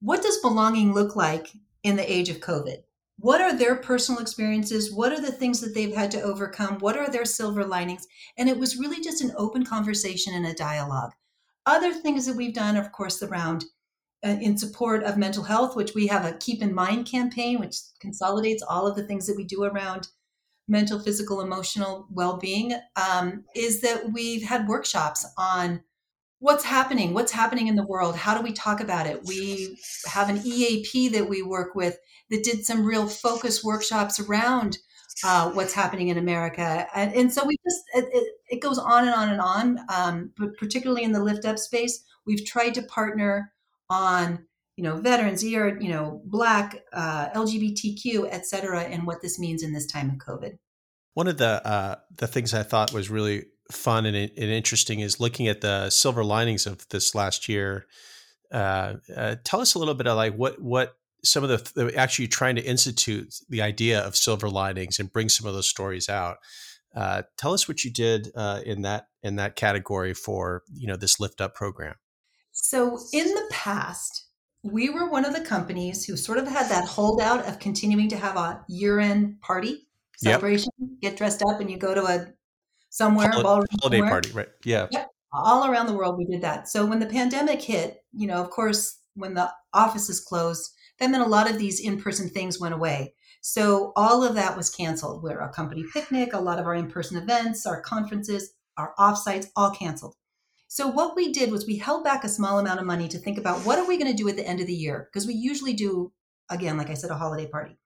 what 0.00 0.22
does 0.22 0.38
belonging 0.38 0.94
look 0.94 1.16
like 1.16 1.48
in 1.82 1.96
the 1.96 2.12
age 2.12 2.28
of 2.28 2.40
COVID? 2.40 2.78
What 3.18 3.42
are 3.42 3.56
their 3.56 3.76
personal 3.76 4.20
experiences? 4.20 4.92
What 4.92 5.12
are 5.12 5.20
the 5.20 5.32
things 5.32 5.60
that 5.60 5.74
they've 5.74 5.94
had 5.94 6.10
to 6.12 6.22
overcome? 6.22 6.78
What 6.78 6.96
are 6.96 7.10
their 7.10 7.26
silver 7.26 7.64
linings? 7.64 8.06
And 8.38 8.48
it 8.48 8.58
was 8.58 8.78
really 8.78 9.02
just 9.02 9.22
an 9.22 9.32
open 9.36 9.64
conversation 9.64 10.34
and 10.34 10.46
a 10.46 10.54
dialogue. 10.54 11.12
Other 11.66 11.92
things 11.92 12.24
that 12.24 12.36
we've 12.36 12.54
done, 12.54 12.76
of 12.76 12.92
course, 12.92 13.22
around 13.22 13.66
uh, 14.24 14.36
in 14.40 14.56
support 14.56 15.02
of 15.02 15.18
mental 15.18 15.44
health, 15.44 15.76
which 15.76 15.94
we 15.94 16.06
have 16.06 16.24
a 16.24 16.36
Keep 16.38 16.62
in 16.62 16.74
Mind 16.74 17.06
campaign, 17.06 17.60
which 17.60 17.76
consolidates 18.00 18.62
all 18.62 18.86
of 18.86 18.96
the 18.96 19.04
things 19.04 19.26
that 19.26 19.36
we 19.36 19.44
do 19.44 19.64
around 19.64 20.08
mental, 20.66 20.98
physical, 20.98 21.42
emotional 21.42 22.06
well 22.10 22.38
being, 22.38 22.72
um, 22.96 23.44
is 23.54 23.82
that 23.82 24.12
we've 24.12 24.42
had 24.42 24.68
workshops 24.68 25.26
on 25.36 25.82
what's 26.40 26.64
happening? 26.64 27.14
What's 27.14 27.32
happening 27.32 27.68
in 27.68 27.76
the 27.76 27.86
world? 27.86 28.16
How 28.16 28.36
do 28.36 28.42
we 28.42 28.52
talk 28.52 28.80
about 28.80 29.06
it? 29.06 29.24
We 29.24 29.78
have 30.06 30.28
an 30.28 30.40
eap 30.44 31.12
that 31.12 31.28
we 31.28 31.42
work 31.42 31.74
with 31.74 31.98
that 32.30 32.42
did 32.42 32.64
some 32.64 32.84
real 32.84 33.06
focus 33.06 33.62
workshops 33.62 34.18
around 34.18 34.78
uh, 35.24 35.50
what's 35.50 35.74
happening 35.74 36.08
in 36.08 36.16
america. 36.16 36.86
And, 36.94 37.14
and 37.14 37.32
so 37.32 37.44
we 37.44 37.56
just 37.64 37.82
it, 37.94 38.34
it, 38.48 38.60
goes 38.60 38.78
on 38.78 39.06
and 39.06 39.14
on 39.14 39.28
and 39.28 39.40
on 39.40 39.78
um, 39.92 40.32
but 40.38 40.56
particularly 40.56 41.02
in 41.02 41.12
the 41.12 41.22
lift 41.22 41.44
up 41.44 41.58
space 41.58 42.02
we've 42.26 42.46
tried 42.46 42.74
to 42.74 42.82
partner 42.82 43.52
on 43.90 44.46
you 44.76 44.84
know 44.84 44.96
veterans 44.96 45.44
er 45.44 45.76
you 45.80 45.90
know 45.90 46.22
black 46.24 46.84
uh, 46.92 47.28
lgbtq 47.30 48.28
et 48.30 48.46
cetera 48.46 48.82
and 48.82 49.06
what 49.06 49.20
this 49.20 49.38
means 49.38 49.62
in 49.62 49.72
this 49.72 49.86
time 49.86 50.08
of 50.08 50.16
covid. 50.16 50.58
One 51.14 51.26
of 51.26 51.36
the 51.36 51.66
uh, 51.66 51.96
the 52.16 52.26
things 52.26 52.54
i 52.54 52.62
thought 52.62 52.92
was 52.92 53.10
really 53.10 53.46
fun 53.70 54.06
and, 54.06 54.16
and, 54.16 54.30
interesting 54.36 55.00
is 55.00 55.20
looking 55.20 55.48
at 55.48 55.60
the 55.60 55.90
silver 55.90 56.24
linings 56.24 56.66
of 56.66 56.88
this 56.88 57.14
last 57.14 57.48
year. 57.48 57.86
Uh, 58.52 58.94
uh, 59.16 59.36
tell 59.44 59.60
us 59.60 59.74
a 59.74 59.78
little 59.78 59.94
bit 59.94 60.06
of 60.06 60.16
like 60.16 60.34
what 60.34 60.60
what 60.60 60.96
some 61.22 61.44
of 61.44 61.50
the, 61.50 61.72
the, 61.74 61.96
actually 61.96 62.28
trying 62.28 62.56
to 62.56 62.62
institute 62.62 63.34
the 63.48 63.62
idea 63.62 64.00
of 64.00 64.16
silver 64.16 64.48
linings 64.48 64.98
and 64.98 65.12
bring 65.12 65.28
some 65.28 65.46
of 65.46 65.54
those 65.54 65.68
stories 65.68 66.08
out. 66.08 66.38
Uh, 66.94 67.22
tell 67.36 67.52
us 67.52 67.68
what 67.68 67.84
you 67.84 67.92
did 67.92 68.30
uh, 68.34 68.60
in 68.64 68.82
that 68.82 69.06
in 69.22 69.36
that 69.36 69.56
category 69.56 70.14
for 70.14 70.62
you 70.72 70.86
know 70.86 70.96
this 70.96 71.20
lift 71.20 71.40
up 71.40 71.54
program. 71.54 71.94
So 72.52 72.98
in 73.12 73.26
the 73.26 73.46
past, 73.50 74.26
we 74.62 74.90
were 74.90 75.08
one 75.08 75.24
of 75.24 75.34
the 75.34 75.40
companies 75.40 76.04
who 76.04 76.16
sort 76.16 76.38
of 76.38 76.48
had 76.48 76.68
that 76.68 76.84
holdout 76.84 77.46
of 77.46 77.58
continuing 77.58 78.08
to 78.08 78.16
have 78.16 78.36
a 78.36 78.64
year 78.68 78.98
end 78.98 79.40
party 79.40 79.86
celebration, 80.16 80.70
yep. 80.78 81.00
get 81.00 81.16
dressed 81.16 81.42
up, 81.42 81.60
and 81.60 81.70
you 81.70 81.78
go 81.78 81.94
to 81.94 82.04
a 82.04 82.26
somewhere, 82.90 83.30
holiday, 83.30 83.66
holiday 83.80 83.98
somewhere. 83.98 84.10
party, 84.10 84.30
right? 84.32 84.48
Yeah. 84.64 84.88
Yep. 84.90 85.10
All 85.32 85.70
around 85.70 85.86
the 85.86 85.94
world, 85.94 86.18
we 86.18 86.26
did 86.26 86.42
that. 86.42 86.68
So 86.68 86.84
when 86.84 86.98
the 86.98 87.06
pandemic 87.06 87.62
hit, 87.62 88.04
you 88.12 88.26
know, 88.26 88.42
of 88.42 88.50
course, 88.50 88.98
when 89.14 89.34
the 89.34 89.50
offices 89.72 90.20
closed, 90.20 90.70
that 90.98 91.10
meant 91.10 91.24
a 91.24 91.28
lot 91.28 91.48
of 91.48 91.58
these 91.58 91.80
in-person 91.80 92.28
things 92.28 92.60
went 92.60 92.74
away. 92.74 93.14
So 93.40 93.92
all 93.96 94.22
of 94.22 94.34
that 94.34 94.56
was 94.56 94.68
canceled. 94.68 95.22
We're 95.22 95.40
a 95.40 95.52
company 95.52 95.84
picnic, 95.92 96.32
a 96.32 96.40
lot 96.40 96.58
of 96.58 96.66
our 96.66 96.74
in-person 96.74 97.16
events, 97.16 97.64
our 97.64 97.80
conferences, 97.80 98.52
our 98.76 98.92
offsites, 98.98 99.46
all 99.56 99.70
canceled. 99.70 100.16
So 100.68 100.86
what 100.86 101.16
we 101.16 101.32
did 101.32 101.50
was 101.50 101.66
we 101.66 101.78
held 101.78 102.04
back 102.04 102.22
a 102.22 102.28
small 102.28 102.58
amount 102.58 102.80
of 102.80 102.86
money 102.86 103.08
to 103.08 103.18
think 103.18 103.38
about 103.38 103.64
what 103.64 103.78
are 103.78 103.86
we 103.86 103.98
going 103.98 104.10
to 104.10 104.16
do 104.16 104.28
at 104.28 104.36
the 104.36 104.46
end 104.46 104.60
of 104.60 104.66
the 104.66 104.72
year 104.72 105.08
because 105.10 105.26
we 105.26 105.34
usually 105.34 105.72
do 105.72 106.12
again 106.48 106.76
like 106.76 106.90
I 106.90 106.94
said 106.94 107.10
a 107.10 107.16
holiday 107.16 107.48
party. 107.48 107.76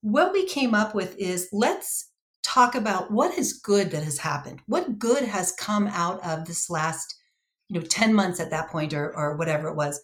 What 0.00 0.32
we 0.32 0.46
came 0.46 0.74
up 0.74 0.94
with 0.94 1.18
is 1.18 1.48
let's 1.52 2.09
talk 2.42 2.74
about 2.74 3.10
what 3.10 3.36
is 3.36 3.54
good 3.54 3.90
that 3.90 4.02
has 4.02 4.18
happened. 4.18 4.60
What 4.66 4.98
good 4.98 5.24
has 5.24 5.52
come 5.52 5.86
out 5.88 6.24
of 6.24 6.46
this 6.46 6.70
last, 6.70 7.16
you 7.68 7.78
know, 7.78 7.86
10 7.86 8.14
months 8.14 8.40
at 8.40 8.50
that 8.50 8.70
point 8.70 8.94
or, 8.94 9.16
or 9.16 9.36
whatever 9.36 9.68
it 9.68 9.76
was. 9.76 10.00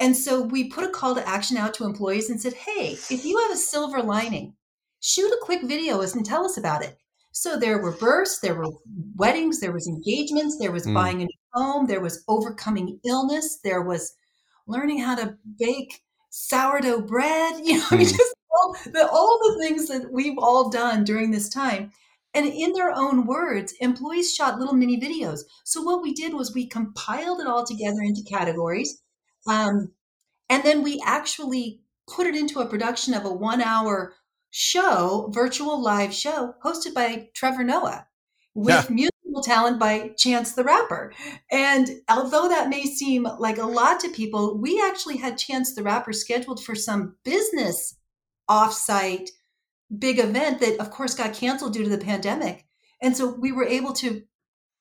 And 0.00 0.16
so 0.16 0.42
we 0.42 0.68
put 0.68 0.84
a 0.84 0.90
call 0.90 1.14
to 1.14 1.28
action 1.28 1.56
out 1.56 1.74
to 1.74 1.84
employees 1.84 2.30
and 2.30 2.40
said, 2.40 2.54
hey, 2.54 2.96
if 3.10 3.24
you 3.24 3.38
have 3.38 3.52
a 3.52 3.56
silver 3.56 4.02
lining, 4.02 4.54
shoot 5.00 5.30
a 5.30 5.38
quick 5.42 5.62
video 5.64 6.00
and 6.00 6.24
tell 6.24 6.44
us 6.44 6.56
about 6.56 6.82
it. 6.82 6.96
So 7.32 7.58
there 7.58 7.78
were 7.78 7.92
births, 7.92 8.40
there 8.40 8.54
were 8.54 8.70
weddings, 9.16 9.60
there 9.60 9.72
was 9.72 9.88
engagements, 9.88 10.58
there 10.58 10.72
was 10.72 10.86
mm. 10.86 10.94
buying 10.94 11.22
a 11.22 11.24
new 11.24 11.28
home, 11.52 11.86
there 11.86 12.00
was 12.00 12.24
overcoming 12.28 13.00
illness, 13.04 13.58
there 13.64 13.82
was 13.82 14.14
learning 14.66 14.98
how 14.98 15.14
to 15.14 15.36
bake 15.58 16.02
sourdough 16.30 17.02
bread, 17.02 17.60
you 17.64 17.78
know, 17.78 17.84
mm. 17.86 18.00
just 18.00 18.34
all 18.52 18.76
the, 18.86 19.08
all 19.08 19.38
the 19.38 19.64
things 19.64 19.88
that 19.88 20.12
we've 20.12 20.38
all 20.38 20.70
done 20.70 21.04
during 21.04 21.30
this 21.30 21.48
time. 21.48 21.92
And 22.34 22.46
in 22.46 22.72
their 22.72 22.90
own 22.90 23.26
words, 23.26 23.74
employees 23.80 24.34
shot 24.34 24.58
little 24.58 24.74
mini 24.74 24.98
videos. 24.98 25.40
So 25.64 25.82
what 25.82 26.02
we 26.02 26.14
did 26.14 26.32
was 26.32 26.54
we 26.54 26.66
compiled 26.66 27.40
it 27.40 27.46
all 27.46 27.64
together 27.64 28.00
into 28.00 28.22
categories. 28.22 29.02
Um, 29.46 29.92
and 30.48 30.62
then 30.62 30.82
we 30.82 31.02
actually 31.04 31.80
put 32.08 32.26
it 32.26 32.34
into 32.34 32.60
a 32.60 32.66
production 32.66 33.14
of 33.14 33.24
a 33.24 33.32
one 33.32 33.60
hour 33.60 34.14
show, 34.50 35.30
virtual 35.32 35.82
live 35.82 36.12
show 36.14 36.54
hosted 36.64 36.94
by 36.94 37.28
Trevor 37.34 37.64
Noah 37.64 38.06
with 38.54 38.86
yeah. 38.88 38.94
musical 38.94 39.42
talent 39.42 39.78
by 39.78 40.12
Chance 40.16 40.52
the 40.52 40.64
Rapper. 40.64 41.12
And 41.50 41.88
although 42.08 42.48
that 42.48 42.68
may 42.68 42.84
seem 42.84 43.26
like 43.38 43.58
a 43.58 43.66
lot 43.66 44.00
to 44.00 44.08
people, 44.10 44.58
we 44.58 44.82
actually 44.82 45.18
had 45.18 45.38
Chance 45.38 45.74
the 45.74 45.82
Rapper 45.82 46.12
scheduled 46.12 46.62
for 46.62 46.74
some 46.74 47.16
business 47.24 47.96
offsite 48.52 49.30
big 49.98 50.18
event 50.18 50.60
that 50.60 50.78
of 50.78 50.90
course 50.90 51.14
got 51.14 51.34
canceled 51.34 51.72
due 51.72 51.84
to 51.84 51.90
the 51.90 51.98
pandemic. 51.98 52.66
And 53.00 53.16
so 53.16 53.34
we 53.34 53.52
were 53.52 53.64
able 53.64 53.92
to 53.94 54.22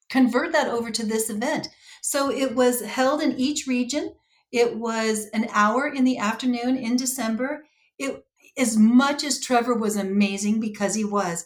convert 0.09 0.51
that 0.51 0.67
over 0.67 0.91
to 0.91 1.05
this 1.05 1.29
event. 1.29 1.69
So 2.01 2.31
it 2.31 2.55
was 2.55 2.81
held 2.81 3.21
in 3.21 3.37
each 3.37 3.67
region. 3.67 4.13
It 4.51 4.77
was 4.77 5.27
an 5.33 5.47
hour 5.53 5.87
in 5.87 6.03
the 6.03 6.17
afternoon 6.17 6.75
in 6.77 6.95
december. 6.95 7.63
It 7.97 8.23
as 8.57 8.75
much 8.77 9.23
as 9.23 9.39
trevor 9.39 9.73
was 9.73 9.95
amazing 9.95 10.59
because 10.59 10.93
he 10.93 11.05
was 11.05 11.45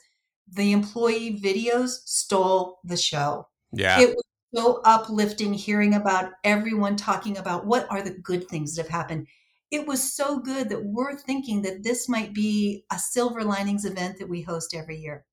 the 0.51 0.71
employee 0.71 1.39
videos 1.39 1.99
stole 2.05 2.79
the 2.83 2.97
show. 2.97 3.47
Yeah. 3.71 3.99
It 3.99 4.09
was 4.09 4.23
so 4.53 4.81
uplifting 4.85 5.53
hearing 5.53 5.93
about 5.93 6.31
everyone 6.43 6.95
talking 6.95 7.38
about 7.38 7.65
what 7.65 7.85
are 7.91 8.01
the 8.01 8.11
good 8.11 8.47
things 8.47 8.75
that 8.75 8.83
have 8.83 8.91
happened 8.91 9.27
it 9.71 9.88
was 9.88 10.13
so 10.13 10.39
good 10.39 10.69
that 10.69 10.86
we're 10.86 11.15
thinking 11.15 11.62
that 11.63 11.84
this 11.84 12.08
might 12.08 12.34
be 12.34 12.86
a 12.91 12.99
silver 12.99 13.43
linings 13.43 13.86
event 13.86 14.19
that 14.19 14.30
we 14.30 14.41
host 14.41 14.75
every 14.75 14.97
year. 14.97 15.25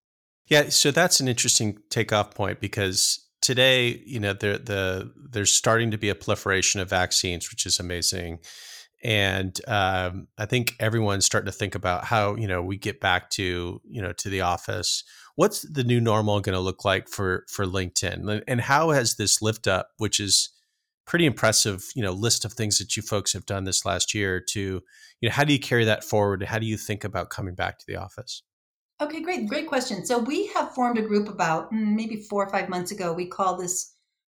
Yeah, 0.47 0.69
so 0.71 0.91
that's 0.91 1.21
an 1.21 1.29
interesting 1.29 1.79
takeoff 1.91 2.35
point 2.35 2.61
because 2.61 3.27
today, 3.41 4.03
you 4.07 4.21
know, 4.21 4.33
there 4.33 4.59
the 4.59 5.13
there's 5.31 5.53
starting 5.53 5.91
to 5.91 5.99
be 5.99 6.09
a 6.09 6.15
proliferation 6.15 6.81
of 6.81 6.91
vaccines, 6.91 7.51
which 7.51 7.67
is 7.67 7.79
amazing. 7.79 8.39
And 9.05 9.59
um, 9.67 10.29
I 10.39 10.47
think 10.47 10.77
everyone's 10.79 11.27
starting 11.27 11.51
to 11.51 11.57
think 11.57 11.75
about 11.75 12.05
how 12.05 12.37
you 12.37 12.47
know 12.47 12.63
we 12.63 12.77
get 12.77 13.01
back 13.01 13.31
to 13.31 13.81
you 13.85 14.03
know 14.03 14.13
to 14.13 14.29
the 14.31 14.43
office. 14.43 15.05
what's 15.35 15.63
the 15.63 15.85
new 15.85 16.01
normal 16.01 16.41
going 16.41 16.55
to 16.55 16.61
look 16.61 16.85
like 16.85 17.09
for 17.09 17.45
for 17.49 17.67
LinkedIn, 17.67 18.43
and 18.47 18.61
how 18.61 18.91
has 18.91 19.17
this 19.17 19.43
lift 19.43 19.67
up, 19.67 19.89
which 19.99 20.21
is 20.21 20.51
pretty 21.07 21.27
impressive, 21.27 21.85
you 21.95 22.03
know, 22.03 22.13
list 22.13 22.45
of 22.45 22.53
things 22.53 22.79
that 22.79 22.97
you 22.97 23.03
folks 23.03 23.33
have 23.33 23.47
done 23.47 23.65
this 23.65 23.85
last 23.85 24.15
year 24.15 24.41
to, 24.41 24.83
you 25.21 25.29
know, 25.29 25.33
how 25.33 25.45
do 25.45 25.53
you 25.53 25.59
carry 25.59 25.85
that 25.85 26.05
forward? 26.05 26.43
How 26.43 26.59
do 26.59 26.67
you 26.67 26.77
think 26.77 27.05
about 27.05 27.31
coming 27.31 27.55
back 27.55 27.79
to 27.79 27.85
the 27.87 27.97
office? 27.97 28.43
Okay, 29.01 29.21
great, 29.21 29.49
great 29.49 29.67
question. 29.67 30.07
So 30.07 30.19
we 30.19 30.47
have 30.49 30.75
formed 30.75 30.99
a 30.99 31.03
group 31.03 31.29
about 31.29 31.73
mm, 31.73 31.95
maybe 31.95 32.17
four 32.17 32.45
or 32.45 32.51
five 32.51 32.69
months 32.69 32.93
ago. 32.93 33.13
We 33.13 33.27
call 33.27 33.57
this 33.57 33.95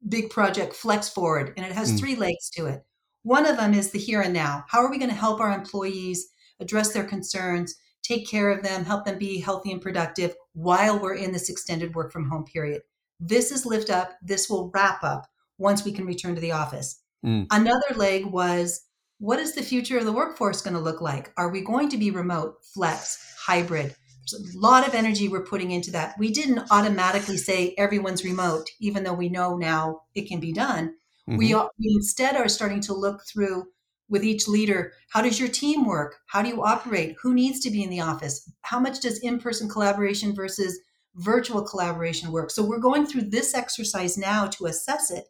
big 0.09 0.31
project 0.31 0.75
Flex 0.75 1.09
Forward, 1.09 1.53
and 1.57 1.67
it 1.67 1.73
has 1.73 1.93
mm. 1.93 1.99
three 1.99 2.17
legs 2.17 2.49
to 2.51 2.67
it. 2.67 2.83
One 3.23 3.47
of 3.47 3.57
them 3.57 3.75
is 3.75 3.91
the 3.91 3.99
here 3.99 4.23
and 4.23 4.33
now. 4.33 4.65
How 4.69 4.81
are 4.81 4.91
we 4.91 4.99
going 4.99 5.11
to 5.11 5.17
help 5.17 5.41
our 5.41 5.53
employees 5.53 6.29
address 6.61 6.93
their 6.93 7.05
concerns, 7.05 7.75
take 8.03 8.27
care 8.29 8.51
of 8.51 8.63
them, 8.63 8.85
help 8.85 9.05
them 9.05 9.19
be 9.19 9.39
healthy 9.39 9.73
and 9.73 9.83
productive 9.83 10.35
while 10.53 10.99
we're 10.99 11.15
in 11.15 11.33
this 11.33 11.51
extended 11.51 11.95
work 11.95 12.13
from 12.13 12.29
home 12.29 12.45
period? 12.45 12.83
This 13.21 13.51
is 13.51 13.67
lift 13.67 13.91
up. 13.91 14.13
This 14.23 14.49
will 14.49 14.71
wrap 14.75 15.03
up 15.05 15.27
once 15.59 15.85
we 15.85 15.93
can 15.93 16.07
return 16.07 16.35
to 16.35 16.41
the 16.41 16.53
office. 16.53 17.01
Mm. 17.25 17.47
Another 17.51 17.95
leg 17.97 18.27
was 18.27 18.83
what 19.19 19.39
is 19.39 19.55
the 19.55 19.63
future 19.63 19.99
of 19.99 20.05
the 20.05 20.13
workforce 20.13 20.61
going 20.61 20.75
to 20.75 20.81
look 20.81 21.01
like? 21.01 21.33
Are 21.37 21.51
we 21.51 21.63
going 21.63 21.89
to 21.91 21.97
be 21.97 22.11
remote, 22.11 22.57
flex, 22.75 23.19
hybrid? 23.39 23.95
There's 24.31 24.55
a 24.55 24.59
lot 24.59 24.87
of 24.87 24.95
energy 24.95 25.29
we're 25.29 25.45
putting 25.45 25.71
into 25.71 25.91
that. 25.93 26.15
We 26.19 26.31
didn't 26.31 26.67
automatically 26.71 27.37
say 27.37 27.75
everyone's 27.79 28.25
remote, 28.25 28.69
even 28.81 29.05
though 29.05 29.15
we 29.15 29.29
know 29.29 29.57
now 29.57 30.03
it 30.15 30.29
can 30.29 30.41
be 30.41 30.53
done. 30.53 30.95
Mm-hmm. 31.29 31.37
We, 31.37 31.55
are, 31.55 31.71
we 31.79 31.95
instead 31.95 32.37
are 32.37 32.49
starting 32.49 32.81
to 32.83 32.95
look 32.95 33.23
through 33.27 33.65
with 34.09 34.25
each 34.25 34.47
leader 34.47 34.93
how 35.11 35.23
does 35.23 35.41
your 35.41 35.49
team 35.49 35.87
work? 35.87 36.17
How 36.27 36.43
do 36.43 36.49
you 36.49 36.63
operate? 36.63 37.17
Who 37.23 37.35
needs 37.35 37.61
to 37.61 37.71
be 37.71 37.83
in 37.83 37.91
the 37.91 38.01
office? 38.01 38.51
How 38.63 38.79
much 38.79 39.01
does 39.01 39.19
in 39.21 39.39
person 39.39 39.69
collaboration 39.69 40.35
versus 40.35 40.79
virtual 41.15 41.63
collaboration 41.63 42.31
work? 42.33 42.51
So 42.51 42.63
we're 42.63 42.79
going 42.79 43.07
through 43.07 43.31
this 43.31 43.55
exercise 43.55 44.19
now 44.19 44.49
to 44.49 44.67
assess 44.67 45.11
it 45.11 45.25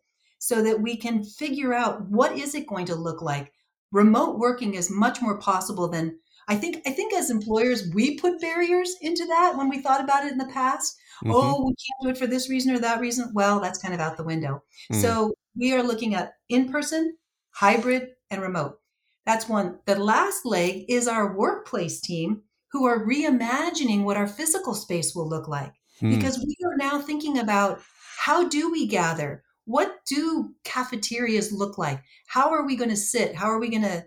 so 0.45 0.63
that 0.63 0.79
we 0.79 0.95
can 0.95 1.25
figure 1.25 1.73
out 1.73 2.07
what 2.11 2.37
is 2.37 2.55
it 2.55 2.67
going 2.67 2.85
to 2.85 2.95
look 2.95 3.23
like. 3.23 3.51
Remote 3.93 4.39
working 4.39 4.75
is 4.75 4.91
much 4.91 5.23
more 5.23 5.39
possible 5.39 5.89
than 5.89 6.19
I 6.49 6.57
think 6.57 6.83
I 6.87 6.91
think 6.91 7.15
as 7.15 7.31
employers 7.31 7.89
we 7.95 8.19
put 8.19 8.43
barriers 8.43 8.95
into 9.01 9.25
that 9.25 9.57
when 9.57 9.71
we 9.71 9.81
thought 9.81 10.05
about 10.05 10.27
it 10.27 10.33
in 10.33 10.39
the 10.39 10.53
past. 10.53 10.99
Mm-hmm. 11.25 11.33
Oh, 11.35 11.65
we 11.65 11.75
can't 11.75 12.03
do 12.03 12.09
it 12.11 12.19
for 12.19 12.27
this 12.27 12.51
reason 12.51 12.75
or 12.75 12.79
that 12.81 13.01
reason. 13.01 13.31
Well, 13.33 13.59
that's 13.59 13.79
kind 13.79 13.95
of 13.95 14.01
out 14.01 14.19
the 14.19 14.25
window. 14.25 14.63
Mm. 14.93 15.01
So 15.01 15.33
we 15.57 15.73
are 15.73 15.83
looking 15.83 16.15
at 16.15 16.35
in 16.51 16.71
person, 16.71 17.17
hybrid, 17.53 18.09
and 18.31 18.43
remote. 18.43 18.81
That's 19.25 19.49
one. 19.49 19.79
The 19.87 19.97
last 19.97 20.45
leg 20.45 20.85
is 20.91 21.09
our 21.09 21.35
workplace 21.35 22.03
team 22.03 22.43
who 22.71 22.85
are 22.85 23.07
reimagining 23.07 24.05
what 24.05 24.19
our 24.19 24.27
physical 24.27 24.75
space 24.75 25.15
will 25.15 25.29
look 25.29 25.49
like. 25.49 25.73
Mm. 26.03 26.17
Because 26.17 26.39
we 26.39 26.55
are 26.67 26.77
now 26.77 27.01
thinking 27.01 27.39
about 27.39 27.81
how 28.19 28.47
do 28.47 28.71
we 28.71 28.87
gather? 28.87 29.43
What 29.67 30.01
do 30.07 30.55
cafeterias 30.65 31.53
look 31.53 31.79
like? 31.79 32.03
How 32.27 32.51
are 32.51 32.67
we 32.67 32.77
going 32.77 32.91
to 32.91 32.97
sit? 32.97 33.35
How 33.35 33.47
are 33.47 33.59
we 33.59 33.71
going 33.71 33.83
to 33.83 34.05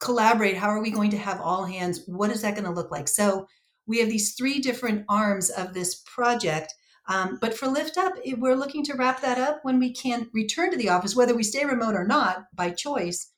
collaborate? 0.00 0.56
How 0.56 0.68
are 0.68 0.82
we 0.82 0.90
going 0.90 1.10
to 1.10 1.18
have 1.18 1.40
all 1.40 1.64
hands? 1.64 2.02
What 2.06 2.30
is 2.30 2.42
that 2.42 2.54
going 2.54 2.64
to 2.64 2.72
look 2.72 2.90
like? 2.90 3.08
So 3.08 3.46
we 3.86 4.00
have 4.00 4.08
these 4.08 4.34
three 4.34 4.58
different 4.60 5.04
arms 5.08 5.50
of 5.50 5.74
this 5.74 6.02
project. 6.06 6.74
Um, 7.08 7.38
but 7.40 7.54
for 7.54 7.66
Lift 7.68 7.96
Up, 7.96 8.14
we're 8.36 8.54
looking 8.54 8.84
to 8.84 8.94
wrap 8.94 9.22
that 9.22 9.38
up 9.38 9.60
when 9.62 9.78
we 9.78 9.92
can 9.92 10.28
return 10.34 10.70
to 10.70 10.76
the 10.76 10.90
office, 10.90 11.16
whether 11.16 11.34
we 11.34 11.42
stay 11.42 11.64
remote 11.64 11.94
or 11.94 12.06
not 12.06 12.44
by 12.54 12.70
choice. 12.70 13.32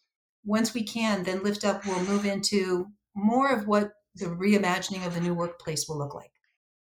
Once 0.45 0.75
we 0.75 0.83
can, 0.83 1.23
then 1.23 1.43
Lift 1.43 1.65
Up 1.65 1.87
will 1.87 2.03
move 2.03 2.25
into 2.25 2.87
more 3.15 3.53
of 3.53 3.69
what 3.69 3.93
the 4.17 4.27
reimagining 4.27 5.07
of 5.07 5.15
the 5.15 5.21
new 5.21 5.35
workplace 5.35 5.89
will 5.89 5.99
look 5.99 6.15
like. 6.15 6.33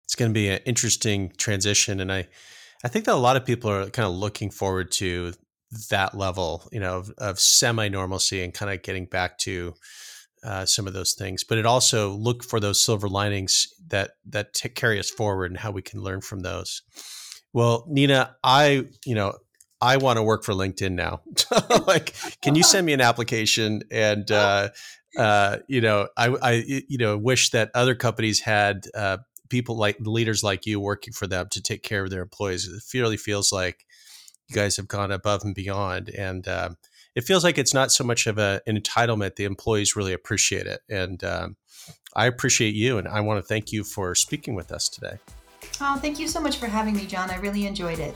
It's 0.05 0.15
going 0.15 0.31
to 0.31 0.35
be 0.35 0.49
an 0.49 0.61
interesting 0.65 1.33
transition. 1.37 2.01
And 2.01 2.11
I, 2.11 2.29
I 2.85 2.89
think 2.89 3.05
that 3.07 3.15
a 3.15 3.17
lot 3.17 3.37
of 3.37 3.45
people 3.45 3.71
are 3.71 3.91
kind 3.91 4.07
of 4.07 4.15
looking 4.15 4.51
forward 4.51 4.91
to 4.93 5.33
that 5.91 6.17
level, 6.17 6.69
you 6.73 6.81
know, 6.81 6.99
of, 6.99 7.11
of 7.19 7.41
semi 7.41 7.89
normalcy 7.89 8.43
and 8.43 8.55
kind 8.55 8.73
of 8.73 8.83
getting 8.83 9.07
back 9.07 9.39
to 9.39 9.75
uh, 10.45 10.65
some 10.65 10.87
of 10.87 10.93
those 10.93 11.15
things. 11.15 11.45
But 11.45 11.59
it 11.59 11.67
also 11.67 12.11
look 12.11 12.45
for 12.45 12.61
those 12.61 12.81
silver 12.81 13.09
linings 13.09 13.67
that 13.89 14.13
that 14.29 14.55
t- 14.55 14.69
carry 14.69 14.99
us 14.99 15.11
forward 15.11 15.51
and 15.51 15.59
how 15.59 15.71
we 15.71 15.83
can 15.83 16.01
learn 16.01 16.21
from 16.21 16.41
those. 16.41 16.83
Well, 17.53 17.85
Nina, 17.89 18.37
I 18.45 18.87
you 19.05 19.15
know 19.15 19.35
I 19.81 19.97
want 19.97 20.17
to 20.17 20.23
work 20.23 20.45
for 20.45 20.53
LinkedIn 20.55 20.93
now. 20.93 21.23
like, 21.87 22.15
can 22.43 22.55
you 22.55 22.63
send 22.63 22.87
me 22.87 22.93
an 22.93 23.01
application? 23.01 23.83
And 23.91 24.31
uh, 24.31 24.71
uh, 25.17 25.59
you 25.67 25.81
know, 25.81 26.09
I, 26.17 26.29
I 26.29 26.53
you 26.89 26.99
know 26.99 27.17
wish 27.17 27.51
that 27.51 27.71
other 27.75 27.95
companies 27.95 28.41
had 28.41 28.87
uh, 28.95 29.19
people 29.49 29.77
like 29.77 29.97
leaders 30.01 30.43
like 30.43 30.67
you 30.67 30.81
working 30.81 31.13
for 31.13 31.27
them 31.27 31.49
to 31.51 31.63
take 31.63 31.83
care 31.83 32.05
of 32.05 32.11
their 32.11 32.23
employees. 32.23 32.67
It 32.67 32.99
really 32.99 33.17
feels 33.17 33.53
like 33.53 33.85
you 34.49 34.55
guys 34.55 34.77
have 34.77 34.89
gone 34.89 35.13
above 35.13 35.43
and 35.45 35.55
beyond, 35.55 36.11
and 36.11 36.47
um, 36.49 36.77
it 37.15 37.25
feels 37.25 37.45
like 37.45 37.59
it's 37.59 37.75
not 37.75 37.91
so 37.91 38.05
much 38.05 38.27
of 38.27 38.39
a, 38.39 38.61
an 38.67 38.81
entitlement. 38.81 39.37
The 39.37 39.45
employees 39.45 39.97
really 39.97 40.13
appreciate 40.13 40.67
it, 40.67 40.81
and 40.89 41.23
um, 41.25 41.57
I 42.15 42.27
appreciate 42.27 42.75
you, 42.75 42.99
and 42.99 43.09
I 43.09 43.21
want 43.21 43.43
to 43.43 43.47
thank 43.47 43.73
you 43.73 43.85
for 43.85 44.15
speaking 44.15 44.55
with 44.55 44.73
us 44.73 44.89
today. 44.89 45.19
Oh, 45.81 45.99
thank 46.01 46.19
you 46.19 46.29
so 46.29 46.41
much 46.41 46.57
for 46.57 46.67
having 46.67 46.97
me, 46.97 47.07
John. 47.07 47.31
I 47.31 47.37
really 47.37 47.67
enjoyed 47.67 47.99
it. 47.99 48.15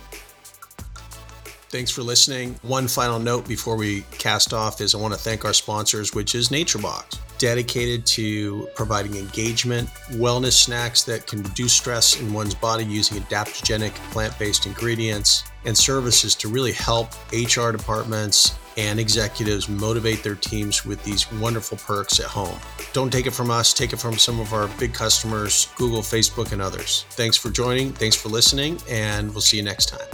Thanks 1.72 1.90
for 1.90 2.02
listening. 2.02 2.56
One 2.60 2.86
final 2.86 3.18
note 3.18 3.48
before 3.48 3.76
we 3.76 4.02
cast 4.10 4.52
off 4.52 4.82
is 4.82 4.94
I 4.94 4.98
want 4.98 5.14
to 5.14 5.18
thank 5.18 5.46
our 5.46 5.54
sponsors, 5.54 6.14
which 6.14 6.34
is 6.34 6.50
NatureBox, 6.50 7.16
dedicated 7.38 8.04
to 8.08 8.68
providing 8.74 9.16
engagement, 9.16 9.88
wellness 10.10 10.52
snacks 10.52 11.02
that 11.04 11.26
can 11.26 11.42
reduce 11.42 11.72
stress 11.72 12.20
in 12.20 12.30
one's 12.30 12.54
body 12.54 12.84
using 12.84 13.22
adaptogenic 13.22 13.92
plant 14.12 14.38
based 14.38 14.66
ingredients, 14.66 15.44
and 15.64 15.76
services 15.76 16.34
to 16.34 16.48
really 16.48 16.72
help 16.72 17.08
HR 17.32 17.70
departments 17.70 18.54
and 18.76 19.00
executives 19.00 19.66
motivate 19.66 20.22
their 20.22 20.34
teams 20.34 20.84
with 20.84 21.02
these 21.04 21.32
wonderful 21.32 21.78
perks 21.78 22.20
at 22.20 22.26
home. 22.26 22.58
Don't 22.92 23.10
take 23.10 23.26
it 23.26 23.32
from 23.32 23.50
us, 23.50 23.72
take 23.72 23.94
it 23.94 23.98
from 23.98 24.18
some 24.18 24.40
of 24.40 24.52
our 24.52 24.68
big 24.78 24.92
customers, 24.92 25.68
Google, 25.76 26.00
Facebook, 26.00 26.52
and 26.52 26.60
others. 26.60 27.06
Thanks 27.12 27.38
for 27.38 27.48
joining, 27.48 27.92
thanks 27.94 28.16
for 28.16 28.28
listening, 28.28 28.78
and 28.90 29.30
we'll 29.30 29.40
see 29.40 29.56
you 29.56 29.62
next 29.62 29.86
time. 29.86 30.06